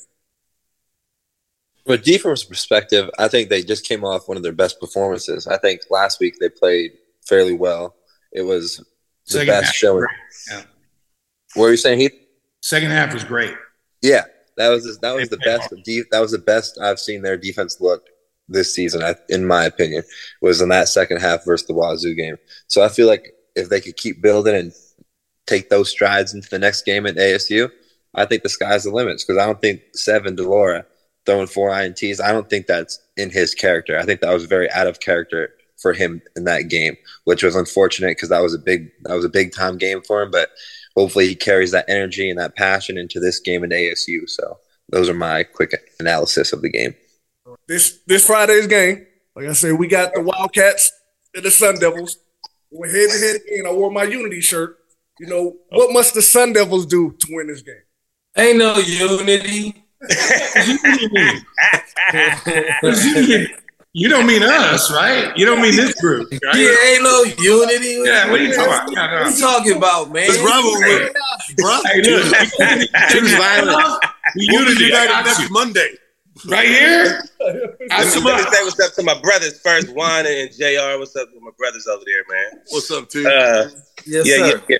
From 1.85 1.95
a 1.95 1.99
defense 1.99 2.45
perspective, 2.45 3.11
I 3.19 3.29
think 3.29 3.49
they 3.49 3.63
just 3.63 3.87
came 3.87 4.05
off 4.05 4.29
one 4.29 4.37
of 4.37 4.43
their 4.43 4.53
best 4.53 4.79
performances. 4.79 5.47
I 5.47 5.59
think 5.59 5.81
last 5.91 6.21
week 6.21 6.37
they 6.41 6.49
played 6.49 6.93
fairly 7.27 7.55
well. 7.55 7.97
It 8.33 8.43
was 8.43 8.77
the 9.27 9.33
Second 9.33 9.49
best 9.49 9.75
showing. 9.75 10.07
Yeah. 10.51 10.63
What 11.55 11.65
were 11.65 11.71
you 11.71 11.77
saying, 11.77 12.01
Heath? 12.01 12.15
Second 12.63 12.91
half 12.91 13.13
was 13.13 13.25
great. 13.25 13.55
Yeah, 14.01 14.25
that 14.57 14.69
was 14.69 14.99
that 14.99 15.15
was 15.15 15.29
the 15.29 15.39
best. 15.39 15.73
De- 15.85 16.05
that 16.11 16.21
was 16.21 16.33
the 16.33 16.39
best 16.39 16.79
I've 16.81 17.01
seen 17.01 17.23
their 17.23 17.37
defense 17.37 17.81
look 17.81 18.07
this 18.49 18.75
season. 18.75 19.03
I, 19.03 19.17
in 19.29 19.47
my 19.47 19.65
opinion, 19.65 20.03
was 20.41 20.61
in 20.61 20.69
that 20.69 20.89
second 20.89 21.21
half 21.21 21.45
versus 21.45 21.67
the 21.67 21.75
Wazoo 21.75 22.15
game. 22.15 22.37
So 22.69 22.83
I 22.83 22.89
feel 22.89 23.07
like 23.07 23.35
if 23.57 23.69
they 23.69 23.81
could 23.81 23.97
keep 23.97 24.23
building 24.23 24.55
and 24.55 24.73
take 25.47 25.69
those 25.69 25.91
strides 25.91 26.35
into 26.35 26.49
the 26.49 26.59
next 26.59 26.85
game 26.85 27.07
at 27.07 27.17
ASU, 27.17 27.71
I 28.15 28.25
think 28.27 28.43
the 28.43 28.49
sky's 28.49 28.85
the 28.85 28.91
limit. 28.91 29.23
Because 29.27 29.41
I 29.41 29.47
don't 29.47 29.61
think 29.61 29.83
Seven 29.95 30.37
de 30.37 30.49
Laura 30.49 30.87
throwing 31.27 31.47
four 31.47 31.71
ints. 31.71 32.21
I 32.21 32.33
don't 32.33 32.49
think 32.49 32.67
that's 32.67 32.99
in 33.17 33.31
his 33.31 33.55
character. 33.55 33.99
I 33.99 34.05
think 34.05 34.21
that 34.21 34.33
was 34.33 34.45
very 34.45 34.71
out 34.71 34.87
of 34.87 35.01
character 35.01 35.55
for 35.81 35.93
him 35.93 36.23
in 36.37 36.45
that 36.45 36.69
game, 36.69 36.97
which 37.25 37.43
was 37.43 37.57
unfortunate 37.57 38.17
because 38.17 38.29
that 38.29 38.43
was 38.43 38.55
a 38.55 38.59
big 38.59 38.91
that 39.03 39.15
was 39.15 39.25
a 39.25 39.31
big 39.31 39.53
time 39.53 39.79
game 39.79 40.03
for 40.03 40.23
him. 40.23 40.31
But 40.31 40.51
hopefully 40.97 41.29
he 41.29 41.35
carries 41.35 41.73
that 41.73 41.89
energy 41.89 42.31
and 42.31 42.39
that 42.39 42.57
passion 42.57 42.99
into 42.99 43.21
this 43.21 43.41
game 43.41 43.65
at 43.65 43.71
ASU. 43.71 44.29
So 44.29 44.59
those 44.91 45.09
are 45.09 45.15
my 45.15 45.43
quick 45.43 45.73
analysis 45.99 46.53
of 46.53 46.63
the 46.63 46.71
game. 46.71 46.95
This 47.69 48.01
this 48.07 48.27
Friday's 48.27 48.67
game, 48.67 49.07
like 49.35 49.47
I 49.47 49.53
said, 49.53 49.75
we 49.75 49.89
got 49.89 50.15
the 50.15 50.23
Wildcats 50.23 50.93
and 51.35 51.45
the 51.45 51.51
Sun 51.51 51.79
Devils. 51.79 52.19
We're 52.71 52.87
head 52.87 53.11
to 53.11 53.19
head 53.19 53.37
again. 53.37 53.67
I 53.67 53.73
wore 53.73 53.91
my 53.91 54.05
Unity 54.05 54.41
shirt. 54.41 54.79
You 55.21 55.27
know, 55.27 55.57
what 55.69 55.93
must 55.93 56.15
the 56.15 56.23
Sun 56.23 56.55
Devils 56.55 56.87
do 56.87 57.15
to 57.19 57.27
win 57.31 57.47
this 57.47 57.63
game? 57.63 57.83
Ain't 58.37 58.59
no 58.59 58.77
unity. 58.79 59.85
You 63.95 64.09
don't 64.09 64.27
mean 64.27 64.43
us, 64.43 64.91
right? 64.91 65.37
You 65.37 65.45
don't 65.45 65.61
mean 65.61 65.77
this 65.77 65.93
group, 66.01 66.27
right? 66.33 66.41
Yeah, 66.57 66.75
ain't 66.95 67.03
no 67.03 67.25
unity. 67.39 68.01
Yeah, 68.03 68.31
what 68.31 68.41
are 68.41 68.45
you 68.45 68.55
talking 68.55 68.95
about? 68.95 69.13
What 69.13 69.23
no. 69.23 69.29
you 69.29 69.37
talking 69.39 69.77
about, 69.77 70.11
man? 70.11 70.25
It's 70.29 70.39
rivalry, 70.39 71.11
bro. 71.59 71.79
Hey, 71.85 72.01
look, 72.01 72.25
Choose 73.11 73.35
violence. 73.35 73.99
We 74.35 74.49
We'll 74.51 74.63
unity, 74.63 74.85
united 74.85 75.25
next. 75.27 75.51
Monday. 75.51 75.91
right 76.49 76.67
here. 76.69 77.23
I 77.91 78.05
Let 78.05 78.17
me, 78.17 78.23
let 78.23 78.37
me 78.47 78.51
say 78.51 78.63
what's 78.65 78.81
up 78.81 78.95
to 78.95 79.03
my 79.03 79.21
brothers 79.21 79.61
first, 79.61 79.91
Juan 79.95 80.25
and 80.27 80.51
Jr. 80.51 80.97
What's 80.99 81.15
up 81.15 81.29
with 81.35 81.43
my 81.43 81.51
brothers 81.59 81.87
over 81.87 82.03
there, 82.07 82.25
man? 82.35 82.63
What's 82.71 82.91
up, 82.91 83.11
T? 83.11 83.27
Uh, 83.27 83.69
Yes, 84.07 84.27
yeah, 84.27 84.37
sir. 84.37 84.47
yeah, 84.47 84.61
yeah. 84.71 84.79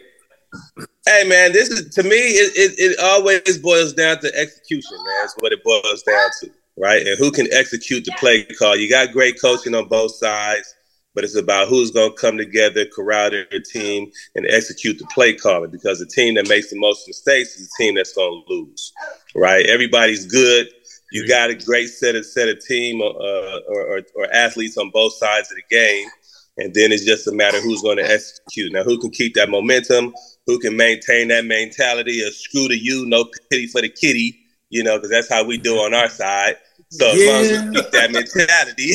Hey, 1.07 1.25
man, 1.27 1.53
this 1.53 1.69
is 1.69 1.95
to 1.95 2.03
me. 2.03 2.11
It, 2.11 2.53
it 2.57 2.79
it 2.79 2.99
always 3.01 3.59
boils 3.59 3.93
down 3.93 4.21
to 4.21 4.35
execution, 4.35 4.97
man. 4.97 5.25
Is 5.25 5.35
what 5.41 5.53
it 5.53 5.65
boils 5.65 6.03
down 6.03 6.31
to, 6.41 6.51
right? 6.79 7.05
And 7.07 7.19
who 7.19 7.31
can 7.31 7.49
execute 7.53 8.05
the 8.05 8.13
play 8.19 8.45
call? 8.45 8.77
You 8.77 8.89
got 8.89 9.13
great 9.13 9.41
coaching 9.41 9.75
on 9.75 9.89
both 9.89 10.15
sides, 10.15 10.75
but 11.15 11.25
it's 11.25 11.37
about 11.37 11.69
who's 11.69 11.91
going 11.91 12.11
to 12.11 12.17
come 12.17 12.39
together, 12.39 12.87
corral 12.87 13.31
their 13.31 13.47
team, 13.73 14.11
and 14.37 14.47
execute 14.47 14.99
the 14.99 15.07
play 15.07 15.35
calling. 15.35 15.71
Because 15.71 15.99
the 15.99 16.07
team 16.07 16.35
that 16.35 16.49
makes 16.49 16.71
the 16.71 16.79
most 16.79 17.09
mistakes 17.09 17.57
is 17.57 17.69
the 17.69 17.85
team 17.85 17.95
that's 17.97 18.13
going 18.13 18.45
to 18.47 18.55
lose, 18.55 18.93
right? 19.35 19.67
Everybody's 19.67 20.27
good. 20.27 20.69
You 21.11 21.29
got 21.29 21.51
a 21.51 21.55
great 21.55 21.89
set 21.89 22.15
of 22.15 22.25
set 22.25 22.49
of 22.49 22.65
team 22.65 23.03
uh, 23.03 23.05
or, 23.05 23.83
or, 23.99 24.03
or 24.15 24.33
athletes 24.33 24.79
on 24.79 24.91
both 24.91 25.13
sides 25.15 25.51
of 25.51 25.57
the 25.57 25.77
game, 25.77 26.07
and 26.59 26.75
then 26.75 26.93
it's 26.93 27.05
just 27.05 27.27
a 27.27 27.33
matter 27.33 27.59
of 27.59 27.65
who's 27.65 27.83
going 27.83 27.97
to 27.97 28.11
execute. 28.11 28.73
Now, 28.73 28.83
who 28.83 28.99
can 28.99 29.11
keep 29.11 29.35
that 29.35 29.49
momentum? 29.49 30.15
Who 30.47 30.59
can 30.59 30.77
maintain 30.77 31.29
that 31.29 31.45
mentality 31.45 32.23
of 32.27 32.35
screw 32.35 32.69
to 32.69 32.77
you, 32.77 33.07
no 33.07 33.27
pity 33.51 33.67
for 33.67 33.81
the 33.81 33.89
kitty? 33.89 34.39
You 34.71 34.83
know, 34.83 34.97
because 34.97 35.11
that's 35.11 35.29
how 35.29 35.45
we 35.45 35.59
do 35.59 35.77
on 35.77 35.95
our 35.95 36.09
side. 36.09 36.57
So 36.91 37.07
as 37.07 37.27
long 37.27 37.45
as 37.45 37.65
we 37.65 37.75
keep 37.75 37.91
that 37.93 38.13
mentality, 38.13 38.93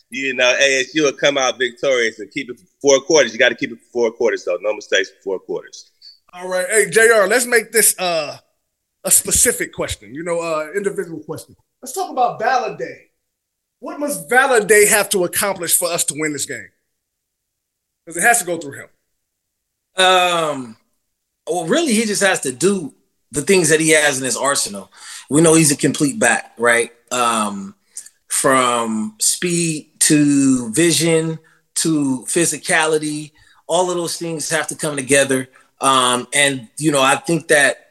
you 0.10 0.34
know, 0.34 0.56
ASU 0.60 1.02
will 1.02 1.12
come 1.12 1.38
out 1.38 1.58
victorious 1.58 2.18
and 2.18 2.30
keep 2.30 2.50
it 2.50 2.58
for 2.58 2.66
four 2.80 3.00
quarters. 3.00 3.32
You 3.32 3.38
got 3.38 3.50
to 3.50 3.54
keep 3.54 3.72
it 3.72 3.78
for 3.78 3.92
four 3.92 4.10
quarters, 4.12 4.44
though. 4.44 4.58
No 4.60 4.74
mistakes 4.74 5.10
for 5.10 5.22
four 5.22 5.38
quarters. 5.40 5.90
All 6.32 6.48
right, 6.48 6.66
hey 6.68 6.90
Jr. 6.90 7.26
Let's 7.26 7.46
make 7.46 7.72
this 7.72 7.98
uh, 7.98 8.36
a 9.04 9.10
specific 9.10 9.72
question. 9.72 10.14
You 10.14 10.22
know, 10.22 10.40
uh, 10.40 10.72
individual 10.76 11.20
question. 11.20 11.56
Let's 11.80 11.94
talk 11.94 12.10
about 12.10 12.40
Valladay. 12.40 13.06
What 13.80 14.00
must 14.00 14.28
Valladay 14.28 14.88
have 14.88 15.08
to 15.10 15.24
accomplish 15.24 15.76
for 15.76 15.88
us 15.88 16.04
to 16.04 16.14
win 16.16 16.32
this 16.32 16.46
game? 16.46 16.68
Because 18.04 18.16
it 18.16 18.26
has 18.26 18.40
to 18.40 18.46
go 18.46 18.58
through 18.58 18.80
him. 18.80 18.88
Um, 19.96 20.76
well, 21.46 21.66
really, 21.66 21.94
he 21.94 22.04
just 22.04 22.22
has 22.22 22.40
to 22.40 22.52
do 22.52 22.94
the 23.32 23.42
things 23.42 23.68
that 23.68 23.80
he 23.80 23.90
has 23.90 24.18
in 24.18 24.24
his 24.24 24.36
arsenal. 24.36 24.90
We 25.28 25.40
know 25.40 25.54
he's 25.54 25.72
a 25.72 25.76
complete 25.76 26.18
back, 26.18 26.52
right? 26.58 26.92
Um, 27.10 27.74
from 28.28 29.16
speed 29.18 29.90
to 30.00 30.70
vision 30.72 31.38
to 31.76 32.24
physicality, 32.26 33.32
all 33.66 33.90
of 33.90 33.96
those 33.96 34.16
things 34.16 34.48
have 34.50 34.68
to 34.68 34.74
come 34.74 34.96
together. 34.96 35.48
Um, 35.80 36.26
and 36.32 36.68
you 36.78 36.92
know, 36.92 37.02
I 37.02 37.16
think 37.16 37.48
that 37.48 37.88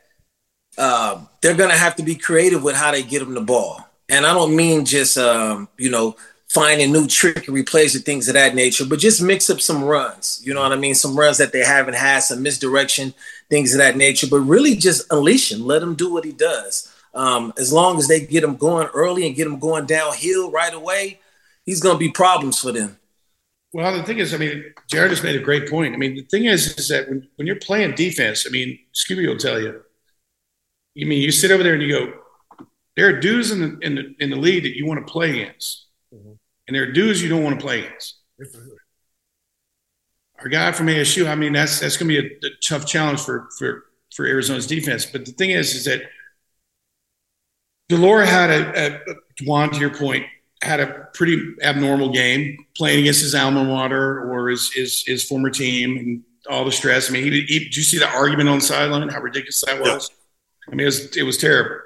uh, 0.77 1.23
they're 1.41 1.55
gonna 1.55 1.77
have 1.77 1.95
to 1.97 2.03
be 2.03 2.15
creative 2.15 2.63
with 2.63 2.75
how 2.75 2.91
they 2.91 3.03
get 3.03 3.21
him 3.21 3.33
the 3.33 3.41
ball. 3.41 3.84
And 4.09 4.25
I 4.25 4.33
don't 4.33 4.55
mean 4.55 4.85
just 4.85 5.17
um, 5.17 5.67
you 5.77 5.89
know 5.89 6.15
finding 6.47 6.91
new 6.91 7.07
trickery 7.07 7.63
plays 7.63 7.95
and 7.95 8.05
things 8.05 8.27
of 8.27 8.33
that 8.35 8.55
nature, 8.55 8.85
but 8.85 8.99
just 8.99 9.21
mix 9.21 9.49
up 9.49 9.59
some 9.59 9.83
runs. 9.83 10.41
You 10.43 10.53
know 10.53 10.61
what 10.61 10.71
I 10.71 10.77
mean? 10.77 10.95
Some 10.95 11.17
runs 11.17 11.37
that 11.39 11.51
they 11.51 11.65
haven't 11.65 11.95
had, 11.95 12.19
some 12.19 12.43
misdirection, 12.43 13.13
things 13.49 13.73
of 13.73 13.79
that 13.79 13.97
nature. 13.97 14.27
But 14.29 14.39
really, 14.39 14.75
just 14.75 15.11
unleash 15.11 15.51
him, 15.51 15.65
let 15.65 15.81
him 15.81 15.95
do 15.95 16.13
what 16.13 16.23
he 16.23 16.31
does. 16.31 16.91
Um, 17.13 17.53
as 17.57 17.71
long 17.71 17.97
as 17.97 18.07
they 18.07 18.25
get 18.25 18.43
him 18.43 18.57
going 18.57 18.87
early 18.93 19.25
and 19.25 19.35
get 19.35 19.47
him 19.47 19.59
going 19.59 19.85
downhill 19.85 20.51
right 20.51 20.73
away, 20.73 21.19
he's 21.65 21.81
going 21.81 21.95
to 21.95 21.99
be 21.99 22.11
problems 22.11 22.59
for 22.59 22.71
them. 22.71 22.97
Well, 23.73 23.97
the 23.97 24.03
thing 24.03 24.19
is, 24.19 24.33
I 24.33 24.37
mean, 24.37 24.63
Jared 24.87 25.11
has 25.11 25.23
made 25.23 25.35
a 25.35 25.43
great 25.43 25.69
point. 25.69 25.93
I 25.93 25.97
mean, 25.97 26.15
the 26.15 26.23
thing 26.23 26.45
is, 26.45 26.77
is 26.77 26.87
that 26.89 27.09
when, 27.09 27.27
when 27.35 27.47
you're 27.47 27.57
playing 27.57 27.95
defense, 27.95 28.45
I 28.47 28.49
mean, 28.49 28.79
Scooby 28.93 29.27
will 29.27 29.37
tell 29.37 29.59
you. 29.59 29.81
You 30.93 31.05
mean 31.05 31.21
you 31.21 31.31
sit 31.31 31.51
over 31.51 31.61
there 31.61 31.73
and 31.73 31.83
you 31.83 31.89
go, 31.89 32.13
there 32.95 33.07
are 33.07 33.19
dudes 33.19 33.51
in 33.51 33.59
the 33.61 33.77
in 33.85 33.95
the 33.95 34.15
in 34.19 34.29
the 34.29 34.35
league 34.35 34.63
that 34.63 34.75
you 34.75 34.85
want 34.85 35.05
to 35.05 35.11
play 35.11 35.41
against, 35.41 35.85
mm-hmm. 36.13 36.33
and 36.67 36.75
there 36.75 36.83
are 36.83 36.91
dudes 36.91 37.21
you 37.21 37.29
don't 37.29 37.43
want 37.43 37.59
to 37.59 37.65
play 37.65 37.85
against. 37.85 38.17
Our 40.39 40.49
guy 40.49 40.71
from 40.71 40.87
ASU, 40.87 41.27
I 41.27 41.35
mean, 41.35 41.53
that's 41.53 41.79
that's 41.79 41.97
going 41.97 42.09
to 42.11 42.21
be 42.21 42.27
a, 42.27 42.47
a, 42.47 42.51
tough 42.61 42.85
challenge 42.85 43.21
for 43.21 43.47
for 43.57 43.85
for 44.13 44.25
Arizona's 44.25 44.67
defense. 44.67 45.05
But 45.05 45.25
the 45.25 45.31
thing 45.31 45.51
is, 45.51 45.73
is 45.73 45.85
that 45.85 46.03
de 47.89 47.97
Laura 47.97 48.25
had 48.25 48.49
a, 48.49 48.95
a 48.95 48.99
Juan, 49.43 49.71
to 49.71 49.79
your 49.79 49.93
point, 49.93 50.25
had 50.61 50.79
a 50.79 51.07
pretty 51.13 51.53
abnormal 51.61 52.11
game 52.11 52.57
playing 52.75 53.01
against 53.01 53.21
his 53.21 53.35
alma 53.35 53.63
mater 53.63 54.29
or 54.29 54.49
his 54.49 54.71
his, 54.71 55.03
his 55.05 55.23
former 55.23 55.49
team 55.49 55.97
and 55.97 56.23
all 56.49 56.65
the 56.65 56.71
stress. 56.71 57.09
I 57.09 57.13
mean, 57.13 57.23
he, 57.23 57.41
he, 57.41 57.59
did 57.59 57.75
you 57.75 57.83
see 57.83 57.97
the 57.97 58.09
argument 58.09 58.49
on 58.49 58.59
the 58.59 58.65
sideline? 58.65 59.09
How 59.09 59.19
ridiculous 59.19 59.63
that 59.65 59.79
was. 59.79 60.09
Yeah. 60.09 60.15
I 60.71 60.75
mean, 60.75 60.81
it 60.81 60.85
was 60.85 61.17
it 61.17 61.23
was 61.23 61.37
terrible. 61.37 61.77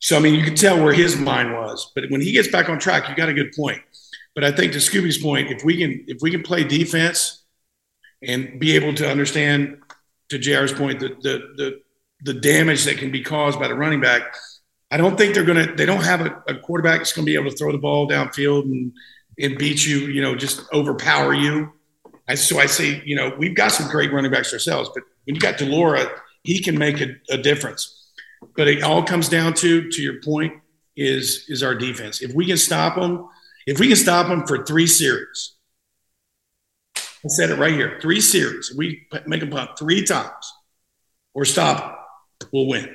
So 0.00 0.16
I 0.16 0.20
mean, 0.20 0.34
you 0.34 0.44
can 0.44 0.54
tell 0.54 0.82
where 0.82 0.92
his 0.92 1.16
mind 1.16 1.52
was. 1.52 1.92
But 1.94 2.10
when 2.10 2.20
he 2.20 2.32
gets 2.32 2.48
back 2.48 2.68
on 2.68 2.78
track, 2.78 3.08
you 3.08 3.14
got 3.14 3.28
a 3.28 3.34
good 3.34 3.52
point. 3.52 3.80
But 4.34 4.44
I 4.44 4.52
think 4.52 4.72
to 4.72 4.78
Scooby's 4.78 5.18
point, 5.18 5.50
if 5.50 5.64
we 5.64 5.76
can 5.76 6.04
if 6.08 6.18
we 6.20 6.30
can 6.30 6.42
play 6.42 6.64
defense 6.64 7.44
and 8.22 8.58
be 8.58 8.76
able 8.76 8.94
to 8.94 9.10
understand, 9.10 9.78
to 10.28 10.38
JR's 10.38 10.72
point, 10.72 11.00
the 11.00 11.08
the 11.08 11.38
the, 11.56 11.80
the 12.22 12.34
damage 12.34 12.84
that 12.84 12.98
can 12.98 13.10
be 13.10 13.22
caused 13.22 13.58
by 13.58 13.68
the 13.68 13.74
running 13.74 14.00
back 14.00 14.34
I 14.90 14.96
don't 14.96 15.16
think 15.16 15.34
they're 15.34 15.44
to, 15.44 15.72
they 15.74 15.86
don't 15.86 16.02
have 16.02 16.20
a, 16.20 16.42
a 16.48 16.58
quarterback 16.58 16.98
that's 16.98 17.12
to 17.12 17.22
be 17.22 17.34
able 17.34 17.50
to 17.50 17.56
throw 17.56 17.70
the 17.72 17.78
ball 17.78 18.08
downfield 18.08 18.64
and, 18.64 18.92
and 19.38 19.56
beat 19.56 19.86
you, 19.86 19.98
you 20.08 20.20
know, 20.20 20.34
just 20.34 20.62
overpower 20.72 21.32
you. 21.32 21.72
So 22.34 22.58
I 22.58 22.66
say, 22.66 23.02
you 23.04 23.16
know, 23.16 23.34
we've 23.38 23.56
got 23.56 23.72
some 23.72 23.88
great 23.88 24.12
running 24.12 24.30
backs 24.30 24.52
ourselves, 24.52 24.90
but 24.94 25.02
when 25.24 25.34
you 25.34 25.40
got 25.40 25.58
de 25.58 25.66
Laura, 25.66 26.08
he 26.42 26.60
can 26.60 26.78
make 26.78 27.00
a, 27.00 27.16
a 27.28 27.38
difference. 27.38 27.99
But 28.56 28.68
it 28.68 28.82
all 28.82 29.02
comes 29.02 29.28
down 29.28 29.54
to, 29.54 29.90
to 29.90 30.02
your 30.02 30.20
point, 30.22 30.54
is 30.96 31.46
is 31.48 31.62
our 31.62 31.74
defense. 31.74 32.20
If 32.20 32.34
we 32.34 32.46
can 32.46 32.56
stop 32.56 32.96
them, 32.96 33.28
if 33.66 33.78
we 33.78 33.88
can 33.88 33.96
stop 33.96 34.28
them 34.28 34.46
for 34.46 34.64
three 34.64 34.86
series, 34.86 35.52
I 36.96 37.28
said 37.28 37.50
it 37.50 37.58
right 37.58 37.72
here, 37.72 37.98
three 38.00 38.20
series. 38.20 38.74
We 38.76 39.06
make 39.26 39.40
them 39.40 39.50
punt 39.50 39.78
three 39.78 40.04
times 40.04 40.52
or 41.34 41.44
stop 41.44 41.78
them, 42.40 42.48
we'll 42.52 42.66
win. 42.66 42.94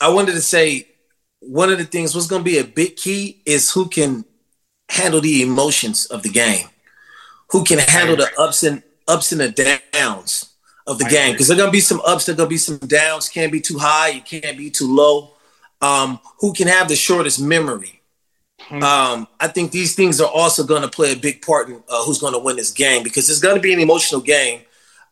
I 0.00 0.08
wanted 0.08 0.32
to 0.32 0.42
say 0.42 0.88
one 1.40 1.70
of 1.70 1.78
the 1.78 1.84
things 1.84 2.14
what's 2.14 2.26
going 2.26 2.40
to 2.40 2.50
be 2.50 2.58
a 2.58 2.64
big 2.64 2.96
key 2.96 3.42
is 3.44 3.70
who 3.72 3.88
can 3.88 4.24
handle 4.88 5.20
the 5.20 5.42
emotions 5.42 6.06
of 6.06 6.22
the 6.22 6.28
game, 6.28 6.68
who 7.50 7.64
can 7.64 7.78
handle 7.78 8.16
the 8.16 8.30
ups 8.38 8.62
and 8.62 8.82
ups 9.06 9.32
and 9.32 9.40
the 9.40 9.80
downs 9.92 10.53
of 10.86 10.98
the 10.98 11.04
game. 11.04 11.32
Because 11.32 11.48
there's 11.48 11.58
going 11.58 11.68
to 11.68 11.72
be 11.72 11.80
some 11.80 12.00
ups, 12.04 12.26
there's 12.26 12.36
going 12.36 12.48
to 12.48 12.54
be 12.54 12.58
some 12.58 12.78
downs. 12.78 13.28
Can't 13.28 13.52
be 13.52 13.60
too 13.60 13.78
high, 13.78 14.08
you 14.08 14.20
can't 14.20 14.56
be 14.56 14.70
too 14.70 14.92
low. 14.92 15.30
Um, 15.80 16.20
who 16.40 16.52
can 16.52 16.68
have 16.68 16.88
the 16.88 16.96
shortest 16.96 17.40
memory? 17.40 18.00
Hmm. 18.60 18.82
Um, 18.82 19.28
I 19.40 19.48
think 19.48 19.72
these 19.72 19.94
things 19.94 20.20
are 20.20 20.30
also 20.30 20.64
going 20.64 20.82
to 20.82 20.88
play 20.88 21.12
a 21.12 21.16
big 21.16 21.42
part 21.42 21.68
in 21.68 21.82
uh, 21.88 22.04
who's 22.04 22.18
going 22.18 22.32
to 22.32 22.38
win 22.38 22.56
this 22.56 22.70
game 22.70 23.02
because 23.02 23.28
it's 23.28 23.40
going 23.40 23.56
to 23.56 23.60
be 23.60 23.74
an 23.74 23.80
emotional 23.80 24.20
game. 24.20 24.60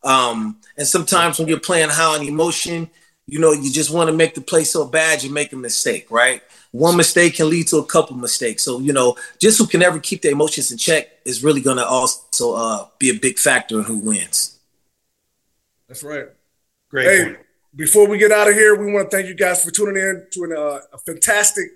Um, 0.03 0.59
and 0.77 0.87
sometimes 0.87 1.39
when 1.39 1.49
you're 1.49 1.61
playing 1.61 1.91
high 1.91 2.17
on 2.19 2.27
emotion, 2.27 2.91
you 3.27 3.39
know, 3.39 3.53
you 3.53 3.71
just 3.71 3.91
want 3.91 4.09
to 4.09 4.17
make 4.17 4.35
the 4.35 4.41
play 4.41 4.65
so 4.65 4.87
bad 4.87 5.23
you 5.23 5.31
make 5.31 5.53
a 5.53 5.57
mistake, 5.57 6.11
right? 6.11 6.43
One 6.73 6.97
mistake 6.97 7.37
can 7.37 7.51
lead 7.51 7.69
to 7.69 7.77
a 7.77 7.85
couple 7.85 8.17
mistakes. 8.17 8.63
So, 8.63 8.81
you 8.81 8.93
know, 8.93 9.17
just 9.39 9.59
who 9.59 9.67
can 9.67 9.83
ever 9.83 9.99
keep 10.01 10.23
their 10.23 10.33
emotions 10.33 10.73
in 10.73 10.79
check 10.79 11.09
is 11.25 11.45
really 11.45 11.61
going 11.61 11.77
to 11.77 11.87
also 11.87 12.55
uh, 12.55 12.87
be 12.99 13.11
a 13.11 13.19
big 13.19 13.39
factor 13.39 13.79
in 13.79 13.85
who 13.85 13.99
wins. 13.99 14.59
That's 15.93 16.03
right. 16.05 16.25
Great. 16.89 17.05
Hey, 17.05 17.25
point. 17.25 17.39
before 17.77 18.09
we 18.09 18.17
get 18.17 18.33
out 18.33 18.49
of 18.49 18.55
here, 18.55 18.75
we 18.75 18.91
want 18.91 19.11
to 19.11 19.15
thank 19.15 19.29
you 19.29 19.35
guys 19.35 19.63
for 19.63 19.71
tuning 19.71 20.03
in 20.03 20.27
to 20.33 20.45
an, 20.45 20.53
uh, 20.57 20.79
a 20.91 20.97
fantastic 20.97 21.67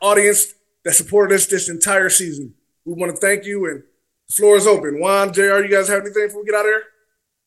audience 0.00 0.54
that 0.84 0.94
supported 0.94 1.36
us 1.36 1.46
this 1.46 1.68
entire 1.68 2.08
season. 2.08 2.54
We 2.84 2.94
want 2.94 3.14
to 3.14 3.20
thank 3.20 3.44
you, 3.44 3.66
and 3.66 3.84
the 4.26 4.34
floor 4.34 4.56
is 4.56 4.66
open. 4.66 4.98
Juan, 4.98 5.32
JR, 5.32 5.60
you 5.60 5.68
guys 5.68 5.86
have 5.86 6.00
anything 6.00 6.26
before 6.26 6.42
we 6.42 6.46
get 6.46 6.56
out 6.56 6.64
of 6.64 6.72
here? 6.72 6.82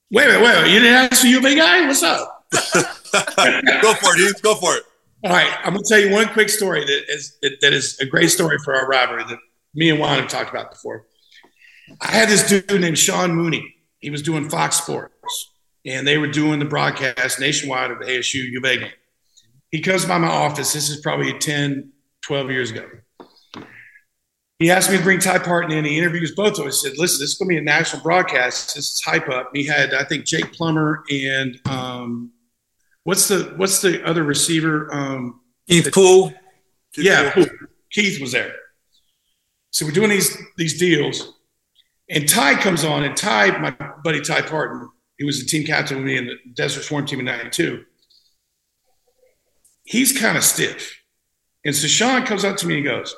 Wait, 0.10 0.34
a 0.34 0.40
wait, 0.40 0.42
wait. 0.42 0.72
You 0.72 0.80
didn't 0.80 0.94
ask 0.94 1.20
for 1.20 1.28
you, 1.28 1.42
big 1.42 1.58
guy? 1.58 1.86
What's 1.86 2.02
up? 2.02 2.46
go 2.54 3.94
for 3.96 4.14
it, 4.14 4.18
dude. 4.18 4.42
Go 4.42 4.56
for 4.56 4.74
it. 4.74 4.84
All 5.26 5.32
right, 5.32 5.52
I'm 5.66 5.74
going 5.74 5.84
to 5.84 5.90
tell 5.90 6.00
you 6.00 6.14
one 6.14 6.30
quick 6.30 6.48
story 6.48 6.86
that 6.86 7.04
is 7.10 7.38
that 7.42 7.74
is 7.74 8.00
a 8.00 8.06
great 8.06 8.30
story 8.30 8.58
for 8.64 8.74
our 8.74 8.88
rivalry 8.88 9.26
that 9.26 9.40
me 9.74 9.90
and 9.90 10.00
Juan 10.00 10.20
have 10.20 10.30
talked 10.30 10.50
about 10.50 10.72
before. 10.72 11.08
I 12.00 12.12
had 12.12 12.30
this 12.30 12.48
dude 12.48 12.80
named 12.80 12.98
Sean 12.98 13.36
Mooney. 13.36 13.76
He 14.00 14.10
was 14.10 14.22
doing 14.22 14.50
Fox 14.50 14.78
Sports, 14.78 15.52
and 15.86 16.08
they 16.08 16.18
were 16.18 16.28
doing 16.28 16.60
the 16.60 16.66
broadcast 16.66 17.40
nationwide 17.40 17.92
of 17.92 18.00
the 18.00 18.06
ASU 18.06 18.50
U 18.52 18.62
game. 18.62 18.90
He 19.72 19.82
comes 19.82 20.06
by 20.06 20.18
my 20.18 20.28
office. 20.28 20.74
This 20.74 20.90
is 20.90 21.02
probably 21.02 21.38
10, 21.38 21.92
12 22.22 22.52
years 22.52 22.72
ago. 22.72 22.88
He 24.58 24.72
asked 24.72 24.90
me 24.90 24.98
to 24.98 25.04
bring 25.04 25.20
Ty 25.20 25.40
Parten 25.40 25.72
in. 25.72 25.84
He 25.84 25.98
interviews 25.98 26.34
both 26.34 26.58
of 26.60 26.66
us. 26.66 26.82
He 26.82 26.90
said, 26.90 26.98
listen, 26.98 27.22
this 27.22 27.34
is 27.34 27.38
going 27.38 27.50
to 27.50 27.56
be 27.56 27.58
a 27.58 27.62
national 27.62 28.02
broadcast. 28.02 28.74
This 28.76 28.94
is 28.94 29.02
hype 29.04 29.28
up. 29.28 29.52
He 29.54 29.66
had, 29.66 29.94
I 29.94 30.06
think, 30.06 30.26
Jake 30.26 30.54
Plummer 30.54 31.04
and 31.12 31.60
um, 31.68 32.32
What's 33.06 33.28
the 33.28 33.54
what's 33.56 33.82
the 33.82 34.04
other 34.04 34.24
receiver? 34.24 34.92
Um, 34.92 35.42
Keith 35.70 35.92
Poole. 35.94 36.34
Yeah, 36.98 37.32
Poole. 37.32 37.46
Keith 37.92 38.20
was 38.20 38.32
there. 38.32 38.52
So 39.70 39.86
we're 39.86 39.92
doing 39.92 40.10
these 40.10 40.36
these 40.58 40.80
deals, 40.80 41.36
and 42.10 42.28
Ty 42.28 42.56
comes 42.62 42.84
on, 42.84 43.04
and 43.04 43.16
Ty, 43.16 43.60
my 43.60 43.76
buddy 44.04 44.22
Ty 44.22 44.42
Parton, 44.42 44.90
he 45.18 45.26
was 45.26 45.40
the 45.40 45.46
team 45.46 45.66
captain 45.66 45.98
with 45.98 46.06
me 46.06 46.18
in 46.18 46.26
the 46.26 46.36
Desert 46.54 46.84
Swarm 46.84 47.06
team 47.06 47.20
in 47.20 47.26
'92. 47.26 47.84
He's 49.84 50.18
kind 50.18 50.38
of 50.38 50.44
stiff, 50.44 51.02
and 51.64 51.76
so 51.76 51.88
Sean 51.88 52.26
comes 52.26 52.44
up 52.44 52.58
to 52.58 52.68
me 52.68 52.78
and 52.78 52.86
goes, 52.86 53.16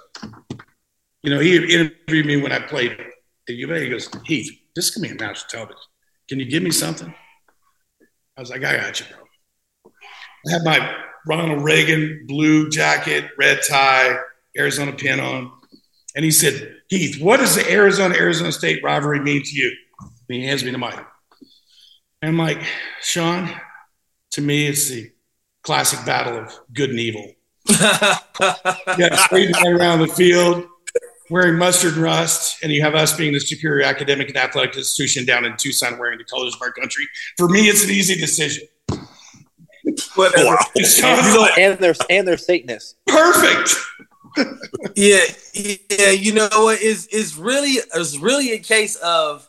you 1.23 1.29
know, 1.29 1.39
he 1.39 1.55
interviewed 1.55 2.25
me 2.25 2.37
when 2.41 2.51
I 2.51 2.59
played 2.59 2.91
at 2.91 3.55
U 3.55 3.73
He 3.73 3.89
goes, 3.89 4.09
Heath, 4.25 4.51
this 4.75 4.87
is 4.89 4.95
gonna 4.95 5.07
be 5.07 5.13
a 5.13 5.27
national 5.27 5.49
television. 5.49 5.81
Can 6.29 6.39
you 6.39 6.45
give 6.45 6.63
me 6.63 6.71
something? 6.71 7.13
I 8.35 8.41
was 8.41 8.49
like, 8.49 8.63
I 8.63 8.77
got 8.77 8.99
you, 8.99 9.05
bro. 9.11 9.91
I 10.47 10.51
had 10.51 10.63
my 10.63 10.95
Ronald 11.27 11.63
Reagan 11.63 12.25
blue 12.27 12.69
jacket, 12.69 13.25
red 13.37 13.59
tie, 13.67 14.15
Arizona 14.57 14.93
pin 14.93 15.19
on. 15.19 15.51
And 16.15 16.23
he 16.23 16.31
said, 16.31 16.75
Heath, 16.89 17.21
what 17.21 17.37
does 17.37 17.55
the 17.55 17.69
Arizona 17.71 18.15
Arizona 18.15 18.51
State 18.51 18.83
rivalry 18.83 19.19
mean 19.19 19.43
to 19.43 19.55
you? 19.55 19.71
And 20.29 20.39
he 20.39 20.45
hands 20.45 20.63
me 20.63 20.71
the 20.71 20.77
mic. 20.77 20.95
And 22.27 22.37
I'm 22.37 22.45
like, 22.45 22.61
Sean, 23.01 23.49
to 24.31 24.41
me, 24.41 24.67
it's 24.67 24.89
the 24.89 25.09
classic 25.63 26.05
battle 26.05 26.37
of 26.37 26.59
good 26.73 26.89
and 26.89 26.99
evil. 26.99 27.25
yeah, 27.79 29.15
straight 29.15 29.55
around 29.65 29.99
the 29.99 30.11
field, 30.13 30.65
wearing 31.29 31.57
mustard 31.57 31.93
and 31.93 32.03
rust, 32.03 32.61
and 32.63 32.71
you 32.73 32.81
have 32.81 32.95
us 32.95 33.15
being 33.15 33.31
the 33.31 33.39
superior 33.39 33.85
academic 33.85 34.27
and 34.27 34.35
athletic 34.35 34.75
institution 34.75 35.25
down 35.25 35.45
in 35.45 35.55
Tucson 35.55 35.97
wearing 35.97 36.17
the 36.17 36.25
colors 36.25 36.53
of 36.53 36.61
our 36.61 36.73
country. 36.73 37.07
For 37.37 37.47
me, 37.47 37.69
it's 37.69 37.85
an 37.85 37.91
easy 37.91 38.19
decision. 38.19 38.67
Whatever. 40.15 40.49
Uh, 40.49 40.51
wow. 40.51 40.65
You 40.75 41.33
know, 41.33 41.47
and 41.57 41.79
they're 41.79 41.95
and 42.09 42.27
they're 42.27 42.35
Satanists. 42.35 42.95
Perfect. 43.07 43.73
yeah, 44.97 45.21
yeah. 45.53 46.09
You 46.09 46.33
know 46.33 46.49
what 46.51 46.81
is 46.81 47.07
is 47.07 47.37
really 47.37 47.79
is 47.95 48.19
really 48.19 48.51
a 48.51 48.59
case 48.59 48.97
of 48.97 49.46